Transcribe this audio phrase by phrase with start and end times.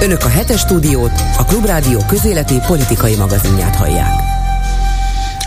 [0.00, 4.12] Önök a hetes stúdiót, a Klubrádió közéleti politikai magazinját hallják.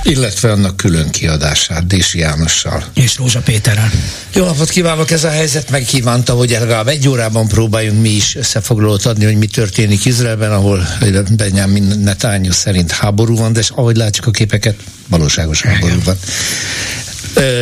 [0.04, 2.84] Illetve annak külön kiadását Dési Jánossal.
[2.94, 3.92] És Rózsa Péterrel.
[4.34, 9.06] Jó napot kívánok, ez a helyzet megkívánta, hogy legalább egy órában próbáljunk mi is összefoglalót
[9.06, 10.88] adni, hogy mi történik Izraelben, ahol
[11.36, 14.76] Benjamin Netanyahu szerint háború van, de ahogy látjuk a képeket,
[15.08, 16.18] valóságos háború van.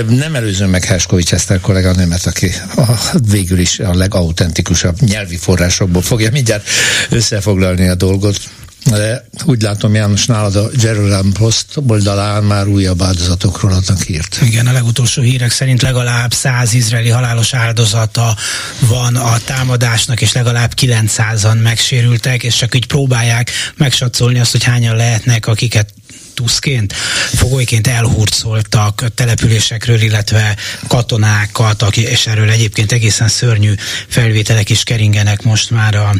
[0.08, 6.32] Nem előzöm meg Herskovics Eszter kolléganőmet, aki a, végül is a legautentikusabb nyelvi forrásokból fogja
[6.32, 6.68] mindjárt
[7.10, 8.39] összefoglalni a dolgot.
[8.86, 14.39] De úgy látom, János, nálad a Jerusalem Post oldalán már újabb áldozatokról adnak hírt.
[14.43, 18.36] Igen, a legutolsó hírek szerint legalább 100 izraeli halálos áldozata
[18.79, 24.96] van a támadásnak, és legalább 900-an megsérültek, és csak így próbálják megsatszolni azt, hogy hányan
[24.96, 25.93] lehetnek, akiket
[26.34, 26.94] tuszként,
[27.34, 30.56] fogolyként elhurcoltak településekről, illetve
[30.88, 33.73] katonákat, és erről egyébként egészen szörnyű
[34.08, 36.16] felvételek is keringenek most már a,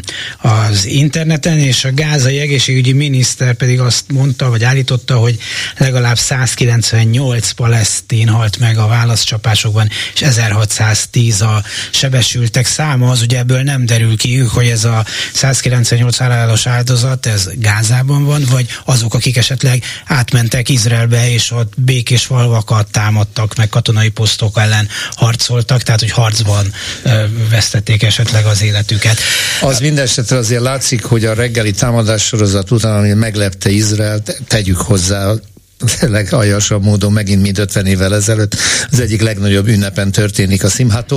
[0.48, 5.38] az interneten, és a gázai egészségügyi miniszter pedig azt mondta, vagy állította, hogy
[5.76, 13.62] legalább 198 palesztin halt meg a válaszcsapásokban, és 1610 a sebesültek száma, az ugye ebből
[13.62, 19.36] nem derül ki, hogy ez a 198 halálos áldozat, ez Gázában van, vagy azok, akik
[19.36, 26.10] esetleg átmentek Izraelbe, és ott békés falvakat támadtak, meg katonai posztok ellen harcoltak, tehát hogy
[26.10, 26.72] harcban
[27.02, 29.18] ö, vesztették esetleg az életüket.
[29.60, 34.76] Az minden esetre azért látszik, hogy a reggeli támadás sorozat után, ami meglepte Izrael, tegyük
[34.76, 35.32] hozzá
[36.00, 38.56] legaljasabb módon megint mint 50 évvel ezelőtt
[38.90, 41.12] az egyik legnagyobb ünnepen történik a Simhat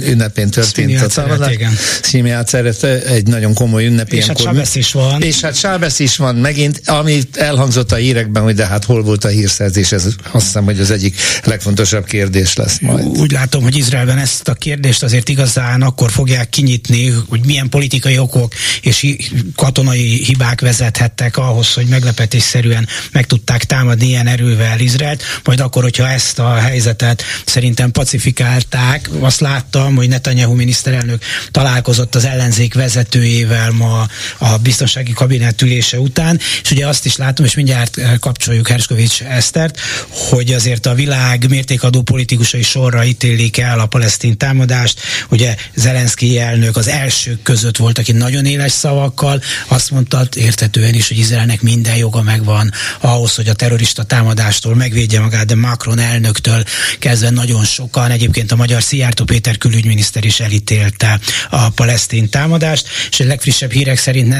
[0.00, 1.56] ünnepén történt a támadás.
[2.02, 4.12] Simiát szeret, egy nagyon komoly ünnep.
[4.12, 5.22] És hát Sábesz is van.
[5.22, 9.24] És hát Sábesz is van megint, ami elhangzott a hírekben, hogy de hát hol volt
[9.24, 13.04] a hírszerzés, ez azt hiszem, hogy az egyik legfontosabb kérdés lesz majd.
[13.04, 18.18] Úgy látom, hogy Izraelben ezt a kérdést azért igazán akkor fogják kinyitni, hogy milyen politikai
[18.18, 19.16] okok és
[19.56, 26.08] katonai hibák vezethettek ahhoz, hogy meglepetésszerűen meg tudták támadni ilyen erővel Izraelt, majd akkor, hogyha
[26.08, 34.06] ezt a helyzetet szerintem pacifikálták, azt láttam, hogy Netanyahu miniszterelnök találkozott az ellenzék vezetőjével ma
[34.38, 39.22] a biztonsági kabinet ülése után, és ugye azt is látom, és mindjárt eh, kapcsoljuk Herskovics
[39.22, 46.38] Esztert, hogy azért a világ mértékadó politikusai sorra ítélik el a palesztin támadást, ugye Zelenszky
[46.38, 51.62] elnök az elsők között volt, aki nagyon éles szavakkal azt mondta értetően is, hogy Izraelnek
[51.62, 56.64] minden joga megvan ahhoz, hogy a terrorista támadástól megvédje magát, de Macron elnöktől
[56.98, 61.20] kezdve nagyon sokan, egyébként a magyar Szijjártó Péter külügyminiszter is elítélte
[61.50, 64.34] a palesztin támadást, és a legfrissebb hírek szerint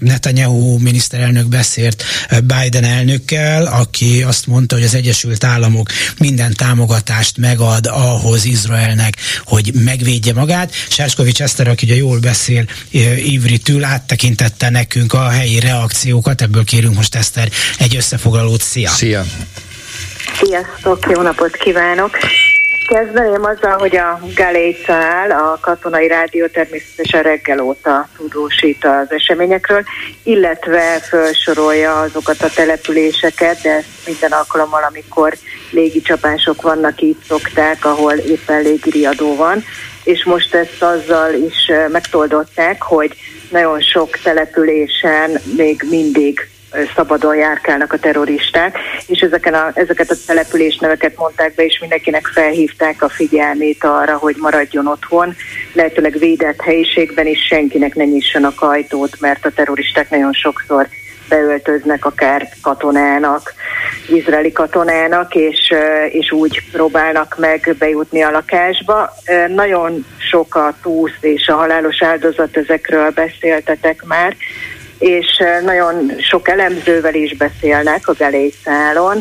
[0.00, 2.04] Netanyahu miniszterelnök beszélt
[2.44, 9.72] Biden elnökkel, aki azt mondta, hogy az Egyesült Államok minden támogatást megad ahhoz Izraelnek, hogy
[9.74, 10.74] megvédje magát.
[10.88, 12.64] Sárskovics Eszter, aki ugye jól beszél
[13.24, 18.59] ivritül, áttekintette nekünk a helyi reakciókat, ebből kérünk most Eszter egy összefoglalót.
[18.60, 18.88] Szia!
[18.88, 19.22] Szia!
[20.42, 22.10] Sziasztok, jó napot kívánok!
[22.86, 29.82] Kezdeném azzal, hogy a Galécál, a katonai rádió természetesen reggel óta tudósít az eseményekről,
[30.22, 35.36] illetve felsorolja azokat a településeket, de minden alkalommal, amikor
[35.70, 39.64] légicsapások vannak, így szokták, ahol éppen légiriadó van,
[40.04, 43.16] és most ezt azzal is megtoldották, hogy
[43.50, 46.48] nagyon sok településen még mindig
[46.94, 53.02] szabadon járkálnak a terroristák, és ezeken a, ezeket a településneveket mondták be, és mindenkinek felhívták
[53.02, 55.34] a figyelmét arra, hogy maradjon otthon,
[55.72, 60.88] lehetőleg védett helyiségben, és senkinek ne nyissanak ajtót, mert a terroristák nagyon sokszor
[61.30, 63.54] beöltöznek akár katonának,
[64.08, 65.72] izraeli katonának, és,
[66.08, 69.14] és úgy próbálnak meg bejutni a lakásba.
[69.54, 74.36] Nagyon sok a túsz és a halálos áldozat, ezekről beszéltetek már,
[75.00, 79.20] és nagyon sok elemzővel is beszélnek a Galészálon.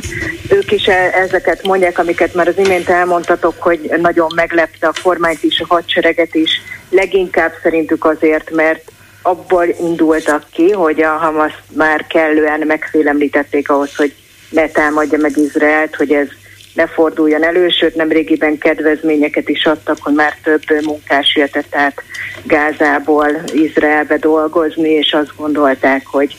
[0.49, 5.43] Ők is e, ezeket mondják, amiket már az imént elmondtatok, hogy nagyon meglepte a kormányt
[5.43, 8.91] is, a hadsereget is, leginkább szerintük azért, mert
[9.21, 14.13] abból indultak ki, hogy a Hamas már kellően megfélemlítették ahhoz, hogy
[14.49, 16.27] ne támadja meg Izraelt, hogy ez
[16.73, 22.03] ne forduljon elő, sőt nemrégiben kedvezményeket is adtak, hogy már több munkás jöhetett át
[22.43, 26.35] Gázából Izraelbe dolgozni, és azt gondolták, hogy,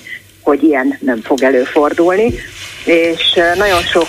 [0.50, 2.34] hogy ilyen nem fog előfordulni.
[2.84, 4.08] és nagyon sok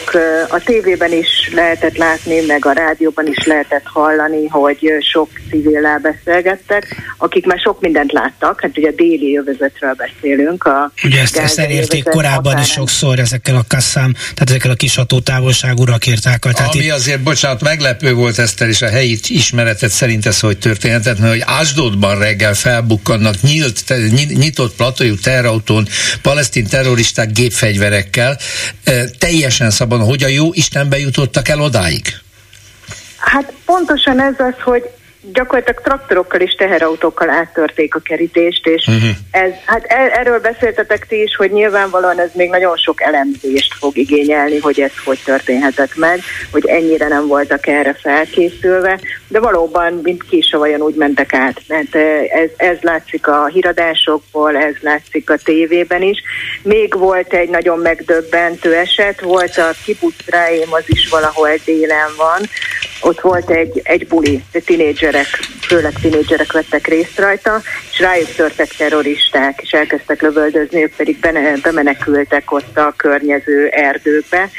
[0.50, 6.96] a tévében is lehetett látni, meg a rádióban is lehetett hallani, hogy sok civil beszélgettek,
[7.18, 10.64] akik már sok mindent láttak, hát ugye a déli övezetről beszélünk.
[10.64, 12.62] A ugye ezt, ezt elérték korábban határán.
[12.62, 16.54] is sokszor ezekkel a kasszám, tehát ezekkel a kis hatótávolságú rakétákkal.
[16.54, 16.92] Tehát Ami itt...
[16.92, 21.44] azért, bocsánat, meglepő volt Eszter, és a helyi ismeretet szerint ez hogy történhetett, mert hogy
[21.46, 23.84] Ásdodban reggel felbukkannak nyílt,
[24.34, 25.88] nyitott platójú terrautón
[26.32, 28.38] palesztin terroristák gépfegyverekkel,
[29.20, 32.02] teljesen szabadon, hogy a jó Istenbe jutottak el odáig?
[33.18, 34.84] Hát pontosan ez az, hogy
[35.34, 39.10] gyakorlatilag traktorokkal és teherautókkal áttörték a kerítést, és uh-huh.
[39.32, 43.98] ez, hát er, erről beszéltetek ti is, hogy nyilvánvalóan ez még nagyon sok elemzést fog
[43.98, 46.20] igényelni, hogy ez hogy történhetett meg,
[46.52, 49.00] hogy ennyire nem voltak erre felkészülve,
[49.32, 51.62] de valóban, mint vajon úgy mentek át.
[51.68, 51.96] Mert
[52.32, 56.22] ez, ez látszik a híradásokból, ez látszik a tévében is.
[56.64, 62.50] Még volt egy nagyon megdöbbentő eset, volt a Kibucráim, az is valahol délen van,
[63.02, 65.28] ott volt egy, egy buli, de tinédzserek,
[65.62, 67.62] főleg tinédzserek vettek részt rajta,
[67.92, 71.20] és rájuk törtek terroristák, és elkezdtek lövöldözni, ők pedig
[71.62, 74.50] bemenekültek ott a környező erdőbe.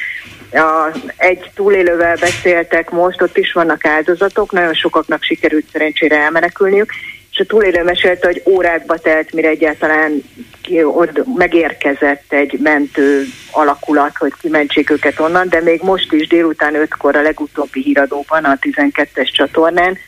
[0.52, 6.92] A, egy túlélővel beszéltek most, ott is vannak áldozatok, nagyon sokaknak sikerült szerencsére elmenekülniük,
[7.32, 10.22] és a túlélő mesélte, hogy órákba telt, mire egyáltalán
[10.82, 17.16] ott megérkezett egy mentő alakulat, hogy kimentsék őket onnan, de még most is délután ötkor
[17.16, 19.98] a legutóbbi híradóban, a 12-es csatornán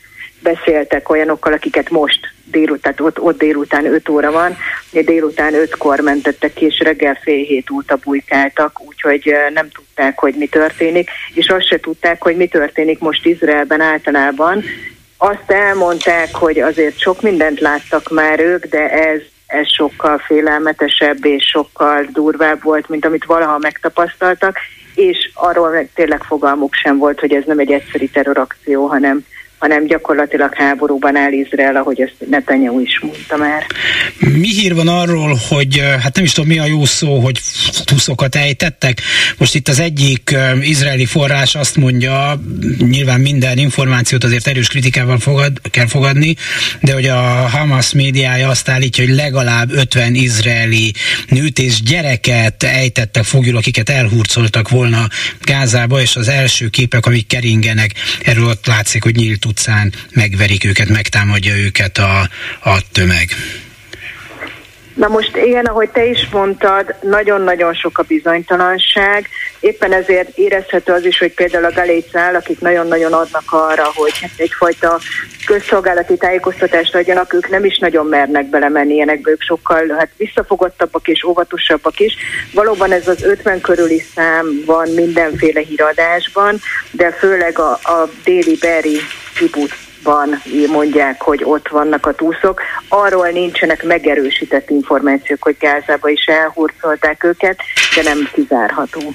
[0.43, 2.19] beszéltek olyanokkal, akiket most
[2.51, 4.57] délután, ott, ott délután 5 óra van,
[4.91, 10.47] délután 5-kor mentettek ki, és reggel fél hét óta bujkáltak, úgyhogy nem tudták, hogy mi
[10.47, 14.63] történik, és azt se tudták, hogy mi történik most Izraelben általában,
[15.17, 21.43] azt elmondták, hogy azért sok mindent láttak már ők, de ez, ez sokkal félelmetesebb és
[21.43, 24.57] sokkal durvább volt, mint amit valaha megtapasztaltak,
[24.95, 29.25] és arról tényleg fogalmuk sem volt, hogy ez nem egy egyszeri terrorakció, hanem
[29.65, 33.65] hanem gyakorlatilag háborúban áll Izrael, ahogy ezt Netanyahu is mondta már.
[34.19, 37.39] Mi hír van arról, hogy hát nem is tudom mi a jó szó, hogy
[37.83, 39.01] tuszokat ejtettek?
[39.37, 42.41] Most itt az egyik izraeli forrás azt mondja,
[42.77, 46.35] nyilván minden információt azért erős kritikával fogad, kell fogadni,
[46.81, 47.19] de hogy a
[47.49, 50.93] Hamas médiája azt állítja, hogy legalább 50 izraeli
[51.27, 55.07] nőt és gyereket ejtettek fogjul, akiket elhurcoltak volna
[55.41, 57.91] Gázába, és az első képek, amik keringenek,
[58.23, 62.19] erről ott látszik, hogy nyílt utcán megverik őket, megtámadja őket a,
[62.69, 63.29] a tömeg.
[64.93, 69.29] Na most igen, ahogy te is mondtad, nagyon-nagyon sok a bizonytalanság.
[69.59, 74.31] Éppen ezért érezhető az is, hogy például a galécál, akik nagyon-nagyon adnak arra, hogy hát
[74.37, 74.99] egyfajta
[75.45, 81.23] közszolgálati tájékoztatást adjanak, ők nem is nagyon mernek belemenni ilyenekbe, ők sokkal hát visszafogottabbak és
[81.23, 82.15] óvatosabbak is.
[82.53, 86.59] Valóban ez az 50 körüli szám van mindenféle híradásban,
[86.91, 88.99] de főleg a, a déli beri
[89.35, 89.71] kibuc
[90.03, 92.61] ban mondják, hogy ott vannak a túszok.
[92.87, 97.59] Arról nincsenek megerősített információk, hogy Gázába is elhurcolták őket,
[97.95, 99.13] de nem kizárható.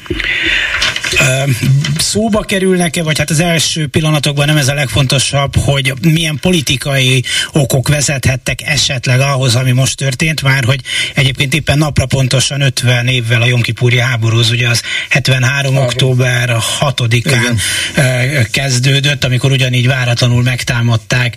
[2.11, 7.89] Szóba kerülnek-e, vagy hát az első pillanatokban nem ez a legfontosabb, hogy milyen politikai okok
[7.89, 10.81] vezethettek esetleg ahhoz, ami most történt, már hogy
[11.15, 15.77] egyébként éppen napra pontosan 50 évvel a Jomkipúri háborúz, ugye az 73.
[15.77, 18.47] Ah, október 6-án Igen.
[18.51, 21.37] kezdődött, amikor ugyanígy váratlanul megtámadták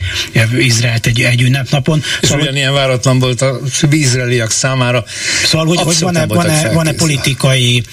[0.57, 2.03] Izraelt egy, egy ünnepnapon.
[2.21, 3.59] És szóval, ugyanilyen váratlan volt a
[3.89, 5.03] izraeliak számára.
[5.45, 7.83] Szóval, hogy, hogy van-e, van-e, van-e politikai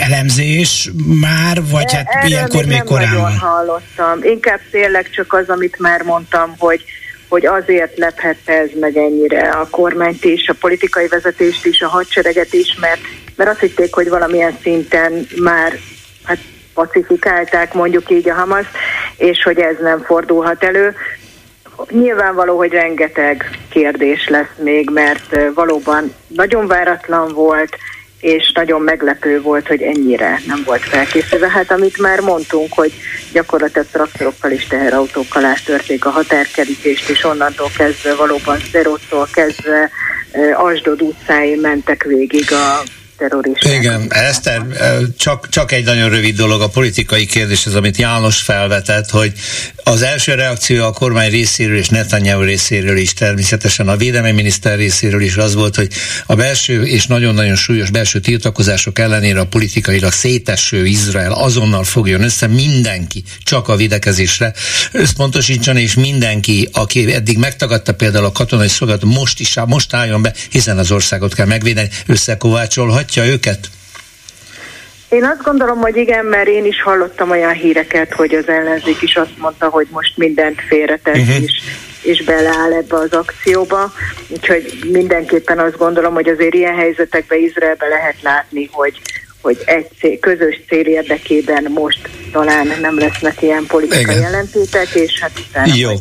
[0.00, 0.90] elemzés
[1.20, 3.38] már, vagy hát Erről ilyenkor még korán van?
[3.38, 4.22] hallottam.
[4.22, 6.84] Inkább tényleg csak az, amit már mondtam, hogy
[7.28, 12.52] hogy azért lephette ez meg ennyire a kormányt is, a politikai vezetést is, a hadsereget
[12.52, 13.00] is, mert,
[13.36, 15.78] mert azt hitték, hogy valamilyen szinten már
[16.24, 16.38] hát
[16.74, 18.66] pacifikálták mondjuk így a Hamas,
[19.16, 20.94] és hogy ez nem fordulhat elő.
[21.90, 27.76] Nyilvánvaló, hogy rengeteg kérdés lesz még, mert valóban nagyon váratlan volt,
[28.24, 31.48] és nagyon meglepő volt, hogy ennyire nem volt felkészülve.
[31.48, 32.92] Hát amit már mondtunk, hogy
[33.32, 39.90] gyakorlatilag traktorokkal és teherautókkal áttörték a határkerítést, és onnantól kezdve valóban Zerottól kezdve
[40.54, 42.82] Asdod utcáin mentek végig a
[43.16, 43.72] terroristák.
[43.72, 44.62] Igen, Eszter,
[45.18, 49.32] csak, csak egy nagyon rövid dolog a politikai kérdés, az, amit János felvetett, hogy
[49.84, 55.22] az első reakció a kormány részéről és Netanyahu részéről is természetesen a védelmi miniszter részéről
[55.22, 55.92] is az volt, hogy
[56.26, 62.46] a belső és nagyon-nagyon súlyos belső tiltakozások ellenére a politikailag széteső Izrael azonnal fogjon össze
[62.46, 64.52] mindenki csak a videkezésre
[64.92, 70.34] összpontosítson, és mindenki, aki eddig megtagadta például a katonai szolgálatot, most is most álljon be,
[70.50, 73.70] hiszen az országot kell megvédeni, összekovácsolhatja őket?
[75.14, 79.16] Én azt gondolom, hogy igen, mert én is hallottam olyan híreket, hogy az ellenzék is
[79.16, 81.42] azt mondta, hogy most mindent félretett uh-huh.
[81.42, 81.52] és,
[82.02, 83.92] és beleáll ebbe az akcióba.
[84.28, 89.00] Úgyhogy mindenképpen azt gondolom, hogy azért ilyen helyzetekben Izraelbe lehet látni, hogy,
[89.40, 95.32] hogy egy cél, közös cél érdekében most talán nem lesznek ilyen politikai jelentétek, és hát
[95.48, 95.92] utána Jó.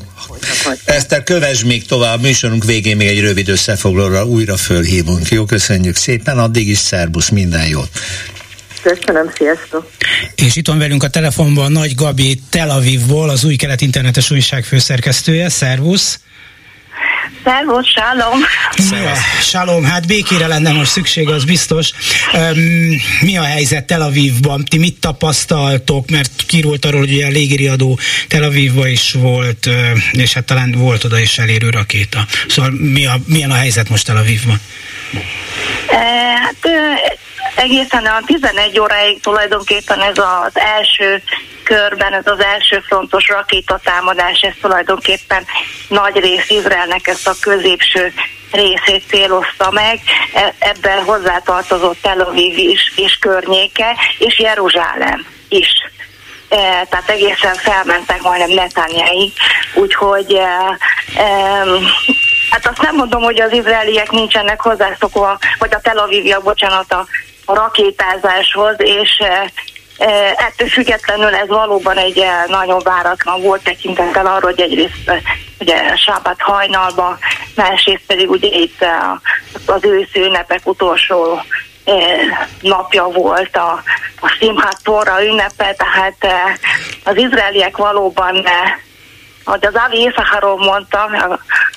[0.86, 5.30] Eszter, kövess még tovább, műsorunk végén még egy rövid összefoglalóra újra fölhívunk.
[5.30, 7.90] Jó, köszönjük szépen, addig is szerbusz, minden jót.
[8.84, 9.92] Köszönöm, sziasztok!
[10.36, 14.64] És itt van velünk a telefonban Nagy Gabi Tel Avivból, az új kelet internetes újság
[14.64, 15.50] főszerkesztője.
[15.50, 16.20] Szervusz!
[17.44, 18.40] Szervusz, sálom!
[19.42, 21.90] Sálom, hát békére lenne most szükség, az biztos.
[22.34, 22.60] Um,
[23.22, 24.66] mi a helyzet Tel Avivban?
[24.66, 26.10] Ti mit tapasztaltok?
[26.10, 29.70] Mert kiírult arról, hogy ugye a légiriadó Tel Avivban is volt,
[30.12, 32.26] és hát talán volt oda is elérő rakéta.
[32.48, 34.60] Szóval mi a, milyen a helyzet most Tel Avivban?
[35.88, 35.98] E,
[36.44, 36.56] hát
[37.56, 41.24] egészen a 11 óráig tulajdonképpen ez az első
[41.64, 45.46] körben, ez az első frontos rakétatámadás, ez tulajdonképpen
[45.88, 48.14] nagy rész Izraelnek ezt a középső
[48.52, 50.00] részét célozta meg,
[50.34, 55.70] e, ebben hozzátartozott Tel Aviv is, és környéke, és Jeruzsálem is.
[56.50, 59.34] E, tehát egészen felmentek majdnem Netanyahi,
[59.74, 60.78] úgyhogy e,
[61.22, 61.64] e,
[62.50, 67.06] hát azt nem mondom, hogy az izraeliek nincsenek hozzászokva, vagy a Tel Aviviak, bocsánat, a
[67.46, 69.52] a rakétázáshoz, és e,
[69.98, 75.12] e, ettől függetlenül ez valóban egy e, nagyon váratlan volt tekintettel arra, hogy egyrészt
[75.60, 77.18] ugye sábát hajnalban,
[77.56, 78.86] másrészt pedig ugye itt
[79.66, 81.42] az őszi ünnepek utolsó
[82.62, 83.84] napja volt a,
[84.20, 86.52] a Simchat Torra ünnepe, tehát
[87.04, 88.46] az izraeliek valóban
[89.44, 91.10] ahogy az Avi Iszaharov mondta,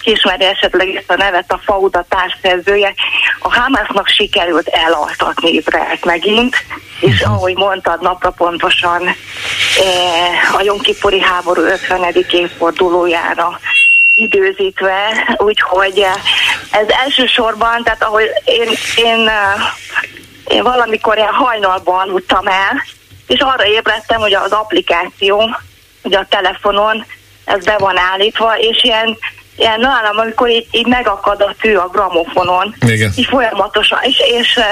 [0.05, 2.95] ismeri esetleg ezt a nevet, a Fauda társszerzője,
[3.39, 6.57] a Hamasnak sikerült elaltatni Izraelt megint,
[7.01, 7.33] és mhm.
[7.33, 12.15] ahogy mondtad, napra pontosan eh, a Jonkipuri háború 50.
[12.31, 13.61] évfordulójára
[14.15, 16.15] időzítve, úgyhogy eh,
[16.71, 19.55] ez elsősorban, tehát ahogy én, én, eh,
[20.49, 22.85] én valamikor ilyen hajnalban aludtam el,
[23.27, 25.57] és arra ébredtem, hogy az applikáció,
[26.03, 27.07] ugye a telefonon
[27.47, 29.17] ez be van állítva, és ilyen
[29.57, 33.13] ilyen nálam, amikor így, így megakad a tű a gramofonon, Igen.
[33.17, 34.65] így folyamatosan, és, és eh,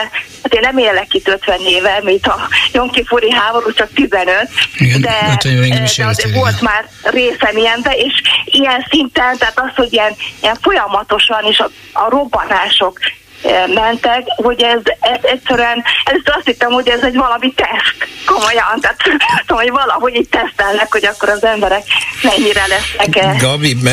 [0.43, 5.11] hát én nem élek itt 50 éve, mint a Jonkifuri háború, csak 15, Igen, de,
[5.11, 5.43] hát,
[5.97, 8.13] de azért volt már részem ilyenbe, és
[8.45, 12.99] ilyen szinten, tehát az, hogy ilyen, ilyen folyamatosan, és a, a robbanások
[13.75, 17.97] mentek, hogy ez, ez egyszerűen, ez azt hittem, hogy ez egy valami teszt,
[18.27, 18.97] komolyan, tehát
[19.47, 21.83] tudom, hogy valahogy itt tesztelnek, hogy akkor az emberek
[22.23, 23.93] mennyire lesznek Gabi, me,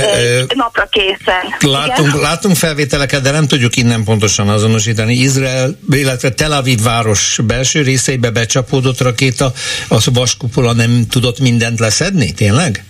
[0.56, 1.56] napra készen.
[1.60, 5.14] Látunk, látunk felvételeket, de nem tudjuk innen pontosan azonosítani.
[5.14, 9.52] Izrael, illetve Tel Aviv város belső részeibe becsapódott rakéta,
[9.88, 12.84] az vaskupola nem tudott mindent leszedni, tényleg?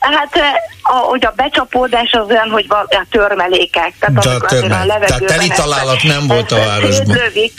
[0.00, 0.40] Hát
[0.82, 4.80] hogy a becsapódás az olyan, hogy a törmelékek, tehát, a, törmel.
[4.80, 5.26] a levegőben.
[5.26, 7.16] Tehát teli találat nem volt a városban.
[7.16, 7.52] Lövik.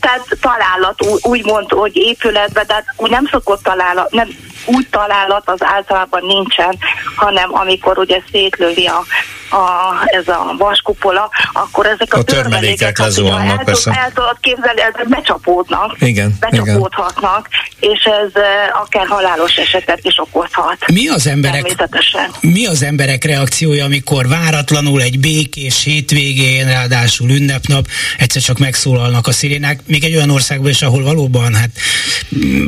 [0.00, 4.28] Tehát találat úgy mond, hogy épületben, de úgy nem szokott találat, nem
[4.66, 6.78] úgy találat az általában nincsen,
[7.16, 9.04] hanem amikor ugye szétlövi a,
[9.50, 13.90] a, ez a vaskupola, akkor ezek a, a törmelékek lezuhannak, persze.
[13.90, 17.94] El tudod képzelni, ezek becsapódnak, igen, becsapódhatnak, igen.
[17.94, 18.42] és ez
[18.82, 20.76] akár halálos esetet is okozhat.
[20.92, 21.88] Mi az emberek,
[22.40, 27.86] mi az emberek reakciója, amikor váratlanul egy békés hétvégén, ráadásul ünnepnap,
[28.18, 31.70] egyszer csak megszólalnak a szirénák, még egy olyan országban is, ahol valóban hát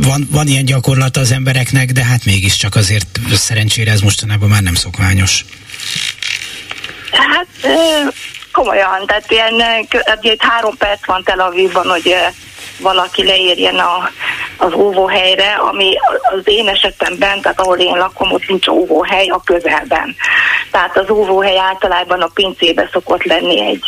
[0.01, 4.75] van, van ilyen gyakorlata az embereknek, de hát mégiscsak azért szerencsére ez mostanában már nem
[4.75, 5.45] szokványos.
[7.41, 8.15] Hát
[8.53, 9.63] komolyan, tehát ilyen,
[10.05, 12.17] egy három perc van Tel Avivban, hogy
[12.79, 14.11] valaki leérjen a,
[14.57, 15.97] az óvóhelyre, ami
[16.33, 20.17] az én esetemben, tehát ahol én lakom, ott nincs óvóhely a közelben.
[20.71, 23.85] Tehát az óvóhely általában a pincébe szokott lenni egy,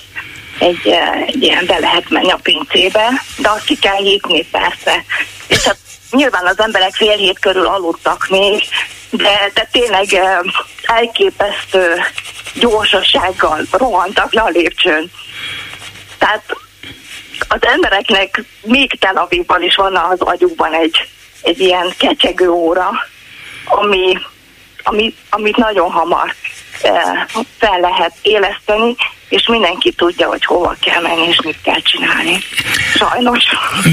[0.59, 0.95] egy,
[1.27, 5.05] egy ilyen be lehet menni a pincébe, de azt ki kell hívni persze.
[5.47, 5.79] És hát
[6.11, 8.63] nyilván az emberek fél hét körül aludtak még,
[9.11, 10.07] de, de tényleg
[10.83, 12.03] elképesztő
[12.55, 15.11] gyorsasággal rohantak le a lépcsőn.
[16.19, 16.57] Tehát
[17.49, 21.09] az embereknek még Tel Avivban is van az agyukban egy,
[21.43, 22.91] egy ilyen kecsegő óra,
[23.65, 24.19] ami,
[24.83, 26.35] ami, amit nagyon hamar
[27.59, 28.95] fel lehet éleszteni,
[29.29, 32.39] és mindenki tudja, hogy hova kell menni, és mit kell csinálni.
[32.97, 33.45] Sajnos.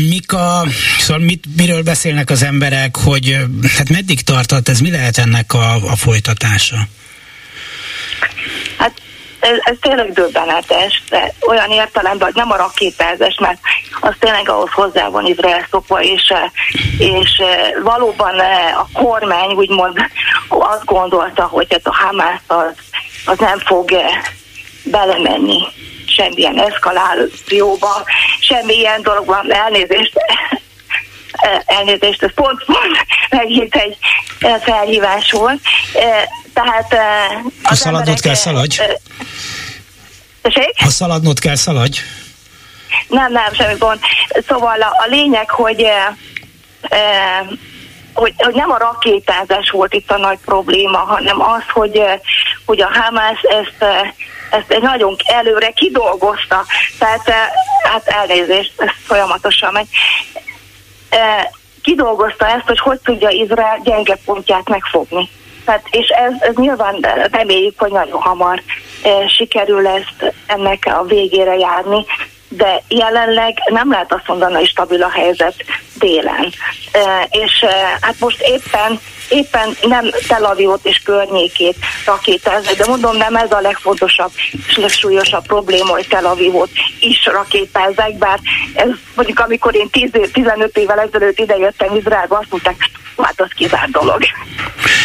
[0.10, 0.64] Mik a,
[1.00, 3.38] szóval mit, miről beszélnek az emberek, hogy
[3.78, 6.78] hát meddig tartott ez, mi lehet ennek a, a folytatása?
[8.78, 9.02] Hát
[9.40, 13.60] ez, ez tényleg döbbenetes, de olyan értelemben, hogy nem a rakétázás, mert
[14.00, 16.34] az tényleg ahhoz hozzá van Izrael szokva, és,
[16.98, 17.42] és
[17.84, 18.40] valóban
[18.78, 19.98] a kormány úgymond
[20.48, 22.74] azt gondolta, hogy ez a Hamász az,
[23.26, 23.92] az nem fog
[24.84, 25.62] belemenni
[26.06, 28.04] semmilyen eszkalációba,
[28.40, 30.14] semmilyen dologban elnézést,
[31.66, 33.98] elnézést, ez pont, pont megint egy
[34.62, 35.60] felhívás volt.
[36.54, 36.96] Tehát
[37.64, 38.80] ha szaladnod emberek, kell, szaladj.
[40.82, 42.00] Ha szaladnod kell, szaladj.
[43.08, 44.00] Nem, nem, semmi gond.
[44.48, 45.86] Szóval a, a lényeg, hogy
[48.14, 52.02] hogy, hogy nem a rakétázás volt itt a nagy probléma, hanem az, hogy,
[52.66, 53.84] hogy a Hamas ezt,
[54.50, 56.66] ezt nagyon előre kidolgozta.
[56.98, 57.30] Tehát
[57.84, 59.88] hát elnézést, ez folyamatosan megy.
[61.82, 65.30] Kidolgozta ezt, hogy hogy tudja Izrael gyenge pontját megfogni.
[65.66, 67.00] Tehát, és ez, ez nyilván
[67.32, 68.62] reméljük, hogy nagyon hamar
[69.38, 72.06] sikerül ezt ennek a végére járni,
[72.48, 75.56] de jelenleg nem lehet azt mondani, hogy stabil a helyzet
[76.00, 76.52] délen.
[77.30, 77.66] És
[78.02, 79.00] hát most éppen
[79.30, 84.32] éppen nem Tel Avivot és környékét rakétázni, de mondom, nem ez a legfontosabb
[84.68, 86.70] és legsúlyosabb probléma, hogy Tel Avivot
[87.00, 88.40] is rakétázzák, bár
[88.74, 93.92] ez mondjuk amikor én 10, 15 évvel ezelőtt idejöttem Izraelba, azt mondták, hát az kizárt
[93.92, 94.22] dolog.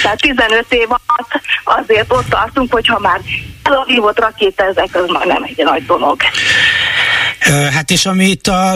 [0.03, 3.21] Tehát 15 év alatt azért ott tartunk, hogyha már
[3.63, 6.21] Tel Avivot rakétázzák, az már nem egy nagy dolog.
[7.45, 8.75] Hát és ami itt a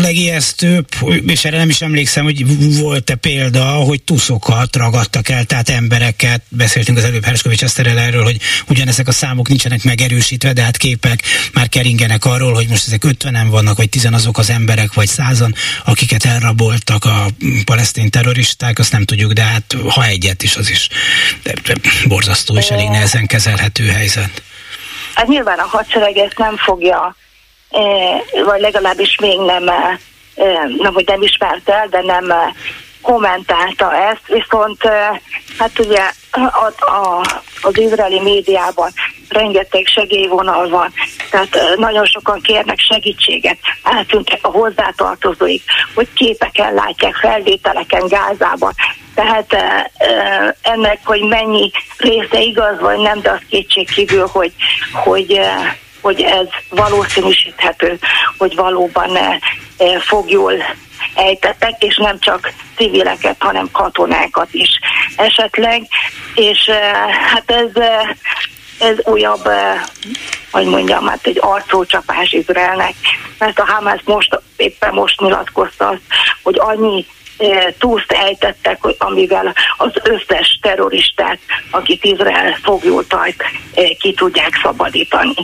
[0.00, 0.86] legijesztőbb,
[1.26, 2.44] és erre nem is emlékszem, hogy
[2.80, 8.40] volt-e példa, hogy tuszokat ragadtak el, tehát embereket, beszéltünk az előbb Herskovics Eszterel erről, hogy
[8.68, 11.22] ugyanezek a számok nincsenek megerősítve, de hát képek
[11.52, 15.54] már keringenek arról, hogy most ezek 50-en vannak, vagy 10 azok az emberek, vagy százan,
[15.84, 17.26] akiket elraboltak a
[17.64, 20.88] palesztin terroristák, azt nem tudjuk, de hát ha egyet is, az is
[21.42, 21.74] de, de
[22.06, 24.42] borzasztó és elég nehezen kezelhető helyzet.
[25.14, 27.16] Hát nyilván a hadsereg ezt nem fogja
[28.44, 29.64] vagy legalábbis még nem,
[30.78, 32.32] nem hogy nem ismert el, de nem
[33.02, 34.82] kommentálta ezt, viszont
[35.58, 37.24] hát ugye a, a,
[37.62, 38.92] az izraeli médiában
[39.28, 40.92] rengeteg segélyvonal van,
[41.30, 45.62] tehát nagyon sokan kérnek segítséget, eltűntek a hozzátartozóik,
[45.94, 48.72] hogy képeken látják, felvételeken Gázában.
[49.14, 49.56] Tehát
[50.62, 54.52] ennek, hogy mennyi része igaz vagy nem, de az kétség kívül, hogy,
[54.92, 55.40] hogy
[56.08, 57.98] hogy ez valószínűsíthető,
[58.38, 59.38] hogy valóban eh,
[59.76, 60.52] eh, fog jól
[61.14, 64.68] ejtettek, és nem csak civileket, hanem katonákat is
[65.16, 65.82] esetleg.
[66.34, 67.82] És eh, hát ez,
[68.78, 69.48] ez újabb,
[70.50, 72.94] hogy mondjam, hát egy arcócsapás Izraelnek,
[73.38, 76.00] mert a Hamas most éppen most nyilatkozta azt,
[76.42, 77.06] hogy annyi
[77.78, 81.38] túlszt ejtettek, amivel az összes terroristát,
[81.70, 83.44] akit Izrael fogjultajt,
[83.98, 85.34] ki tudják szabadítani.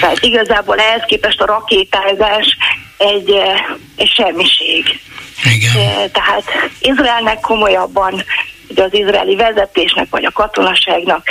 [0.00, 2.56] Tehát igazából ehhez képest a rakétázás
[2.96, 3.30] egy,
[3.96, 5.00] egy semmiség.
[5.54, 6.10] Igen.
[6.12, 6.44] Tehát
[6.80, 8.24] Izraelnek komolyabban,
[8.68, 11.26] ugye az izraeli vezetésnek vagy a katonaságnak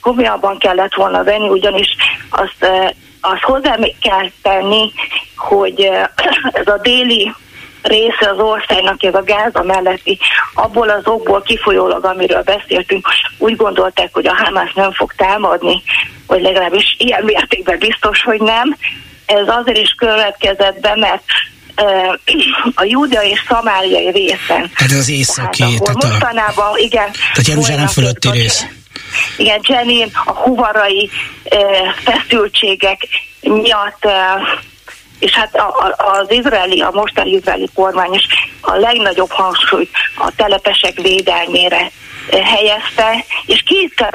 [0.00, 1.88] komolyabban kellett volna venni, ugyanis
[2.30, 2.66] azt,
[3.20, 4.92] azt hozzá kell tenni,
[5.36, 5.80] hogy
[6.52, 7.34] ez a déli
[7.84, 10.18] része az országnak, ez a Gáza melletti,
[10.54, 15.82] abból az okból kifolyólag, amiről beszéltünk, úgy gondolták, hogy a Hamas nem fog támadni,
[16.26, 18.76] vagy legalábbis ilyen mértékben biztos, hogy nem.
[19.26, 21.22] Ez azért is következett be, mert
[22.74, 24.70] a Júdea és Szamáriai részen.
[24.74, 27.10] Hát az északi, tehát, tehát a, mostanában, igen.
[27.12, 28.66] Tehát Jeruzsálem fölötti rész.
[29.36, 31.10] Igen, Jenin, a huvarai
[32.04, 33.08] feszültségek
[33.40, 34.08] miatt
[35.18, 38.26] és hát a, a, az izraeli, a mostani izraeli kormány is
[38.60, 41.90] a legnagyobb hangsúlyt a telepesek védelmére
[42.30, 44.14] eh, helyezte, és kétszer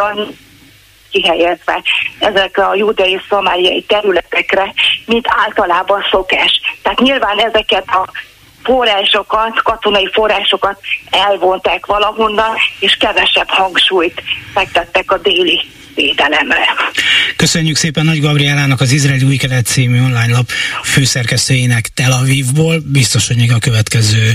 [1.11, 1.81] kihelyezve
[2.19, 4.73] ezekre a judai szomáliai területekre,
[5.05, 6.61] mint általában szokás.
[6.81, 8.09] Tehát nyilván ezeket a
[8.63, 15.61] forrásokat, katonai forrásokat elvonták valahonnan, és kevesebb hangsúlyt fektettek a déli
[15.95, 16.65] védelemre.
[17.35, 20.49] Köszönjük szépen Nagy Gabrielának, az Izraeli Új Kelet című online lap
[20.83, 22.79] főszerkesztőjének Tel Avivból.
[22.85, 24.31] Biztos, hogy még a következő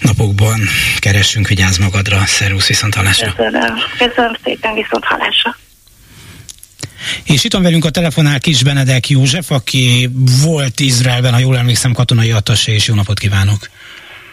[0.00, 0.60] napokban
[0.98, 2.26] keressünk, vigyázz magadra.
[2.26, 3.32] Szervusz, viszont halásra.
[3.36, 3.74] Köszönöm.
[3.98, 5.56] Köszönöm szépen, viszont halásra.
[7.24, 10.10] És itt van velünk a telefonál Kis Benedek József, aki
[10.42, 13.70] volt Izraelben, ha jól emlékszem, katonai atasé, és jó napot kívánok!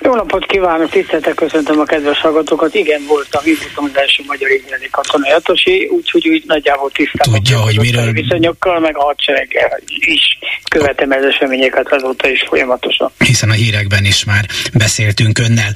[0.02, 2.74] Jó napot kívánok, tiszteltek köszöntöm a kedves hallgatókat.
[2.74, 7.60] Igen, voltam, én voltam az első magyar izraeli katonai atosi, úgyhogy úgy nagyjából tisztában Tudja,
[7.60, 8.12] hogy miről...
[8.12, 10.38] viszonyokkal, meg a hadsereggel is
[10.70, 13.12] követem ez eseményeket azóta is folyamatosan.
[13.18, 15.72] Hiszen a hírekben is már beszéltünk önnel.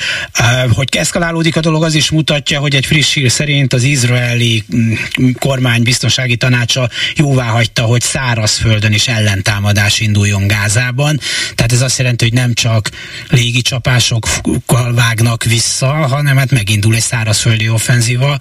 [0.76, 4.94] Hogy eszkalálódik a dolog, az is mutatja, hogy egy friss hír szerint az izraeli mm,
[5.40, 11.20] kormány biztonsági tanácsa jóvá hagyta, hogy szárazföldön is ellentámadás induljon Gázában.
[11.56, 12.90] Tehát ez azt jelenti, hogy nem csak
[13.30, 18.38] légicsapások célokkal vágnak vissza, hanem hát megindul egy szárazföldi offenzíva,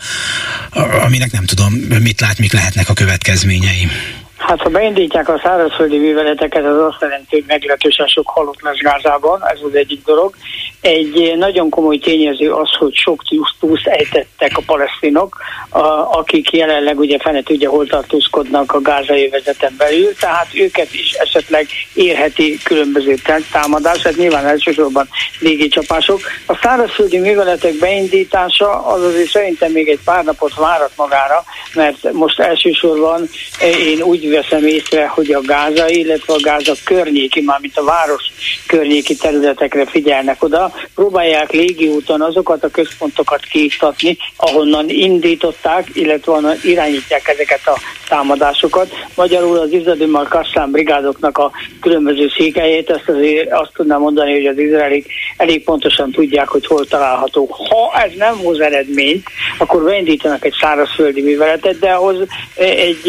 [1.04, 3.88] aminek nem tudom, mit lát, mik lehetnek a következményei.
[4.36, 9.40] Hát ha beindítják a szárazföldi műveleteket, az azt jelenti, hogy meglehetősen sok halott lesz Gázában,
[9.46, 10.34] ez az egyik dolog.
[10.80, 13.22] Egy nagyon komoly tényező az, hogy sok
[13.60, 15.36] túszt ejtettek a palesztinok,
[15.68, 15.78] a,
[16.18, 21.66] akik jelenleg ugye fene tudja, hol tartózkodnak a gázai vezeten belül, tehát őket is esetleg
[21.94, 23.14] érheti különböző
[23.52, 25.08] támadás, tehát nyilván elsősorban
[25.40, 26.20] légicsapások.
[26.46, 32.40] A szárazföldi műveletek beindítása az azért szerintem még egy pár napot várat magára, mert most
[32.40, 33.28] elsősorban
[33.60, 38.22] én úgy veszem észre, hogy a Gáza, illetve a Gáza környéki, mármint a város
[38.66, 47.66] környéki területekre figyelnek oda, próbálják légiúton azokat a központokat kiiktatni, ahonnan indították, illetve irányítják ezeket
[47.66, 47.78] a
[48.08, 48.88] támadásokat.
[49.14, 54.58] Magyarul az Izraelimal Kasszán brigádoknak a különböző székelyét, ezt azért azt tudnám mondani, hogy az
[54.58, 55.06] izraelik
[55.36, 57.56] elég pontosan tudják, hogy hol található.
[57.68, 59.26] Ha ez nem hoz eredményt,
[59.58, 62.16] akkor beindítanak egy szárazföldi műveletet, de ahhoz
[62.54, 63.02] egy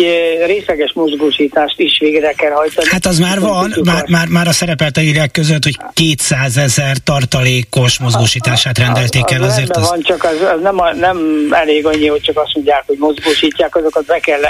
[0.45, 2.87] részleges mozgósítást is végre kell hajtani.
[2.89, 6.97] Hát az már van, már, már, már a szerepelt a írek között, hogy 200 ezer
[7.51, 9.75] tartalékos mozgósítását rendelték el azért.
[9.75, 9.87] Az...
[9.87, 13.75] Van, csak az, az nem, a, nem elég annyi, hogy csak azt mondják, hogy mozgósítják,
[13.75, 14.41] azokat be kell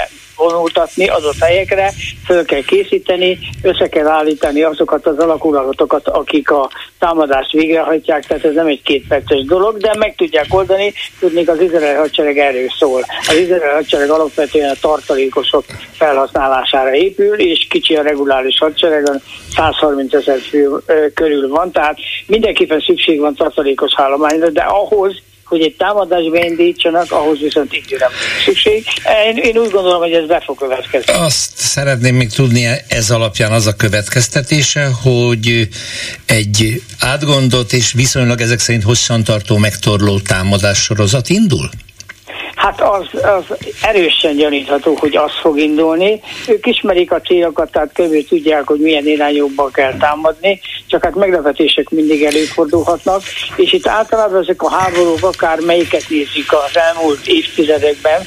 [0.42, 1.92] vonultatni adott helyekre,
[2.26, 8.54] föl kell készíteni, össze kell állítani azokat az alakulatokat, akik a támadást végrehajtják, tehát ez
[8.54, 13.04] nem egy kétperces dolog, de meg tudják oldani, tudnék az izrael hadsereg erről szól.
[13.28, 19.20] Az izrael hadsereg alapvetően a tartalékosok felhasználására épül, és kicsi a reguláris hadsereg,
[19.54, 20.68] 130 ezer fő
[21.14, 27.38] körül van, tehát mindenképpen szükség van tartalékos állományra, de ahhoz, hogy egy támadást beindítsanak, ahhoz
[27.38, 28.08] viszont időre
[28.44, 28.84] szükség.
[29.26, 31.12] Én, én úgy gondolom, hogy ez be fog következni.
[31.12, 35.68] Azt szeretném még tudni ez alapján az a következtetése, hogy
[36.26, 41.70] egy átgondolt és viszonylag ezek szerint hosszantartó megtorló támadás sorozat indul?
[42.62, 46.20] Hát az, az erősen gyanítható, hogy az fog indulni.
[46.48, 48.28] Ők ismerik a célokat, tehát kb.
[48.28, 53.22] tudják, hogy milyen irányokba kell támadni, csak hát meglepetések mindig előfordulhatnak,
[53.56, 58.20] és itt általában ezek a háborúk, akár melyiket nézik az elmúlt évtizedekben,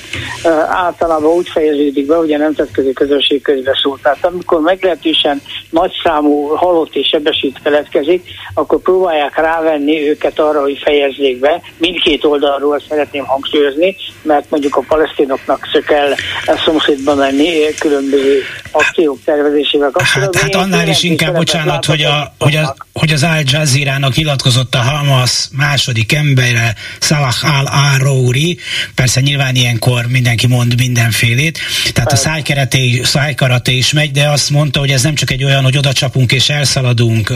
[0.69, 3.99] általában úgy fejeződik be, hogy a nemzetközi közösség közbeszól.
[4.01, 10.81] Tehát amikor meglehetősen nagy számú halott és sebesült keletkezik, akkor próbálják rávenni őket arra, hogy
[10.83, 11.61] fejezzék be.
[11.77, 13.95] Mindkét oldalról szeretném hangsúlyozni,
[14.25, 16.11] mert mondjuk a palesztinoknak se kell
[16.45, 20.41] a szomszédba menni különböző akciók tervezésével kapcsolatban.
[20.41, 24.75] Hát, hát annál is inkább, bocsánat, hogy, a, hogy, az, hogy az Al Jazeera-nak nyilatkozott
[24.75, 28.57] a Hamas második embere, Salah al-Arouri,
[28.95, 31.59] persze nyilván ilyenkor mindenki mond mindenfélét,
[31.93, 35.63] tehát a szájkaraté, szájkaraté is megy, de azt mondta, hogy ez nem csak egy olyan,
[35.63, 37.35] hogy oda csapunk és elszaladunk ö,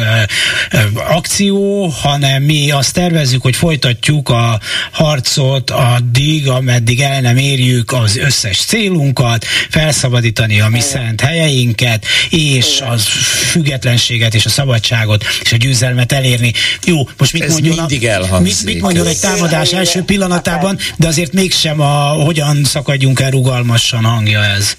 [0.72, 4.60] ö, akció, hanem mi azt tervezzük, hogy folytatjuk a
[4.92, 12.06] harcot addig, ameddig ameddig el nem érjük az összes célunkat, felszabadítani a mi szent helyeinket,
[12.30, 13.04] és az
[13.50, 16.54] függetlenséget és a szabadságot és a győzelmet elérni.
[16.86, 21.08] Jó, most mit Ez mondjon, mindig a, mit, mit mondjon egy támadás első pillanatában, de
[21.08, 24.78] azért mégsem a hogyan szakadjunk el rugalmasan hangja ez.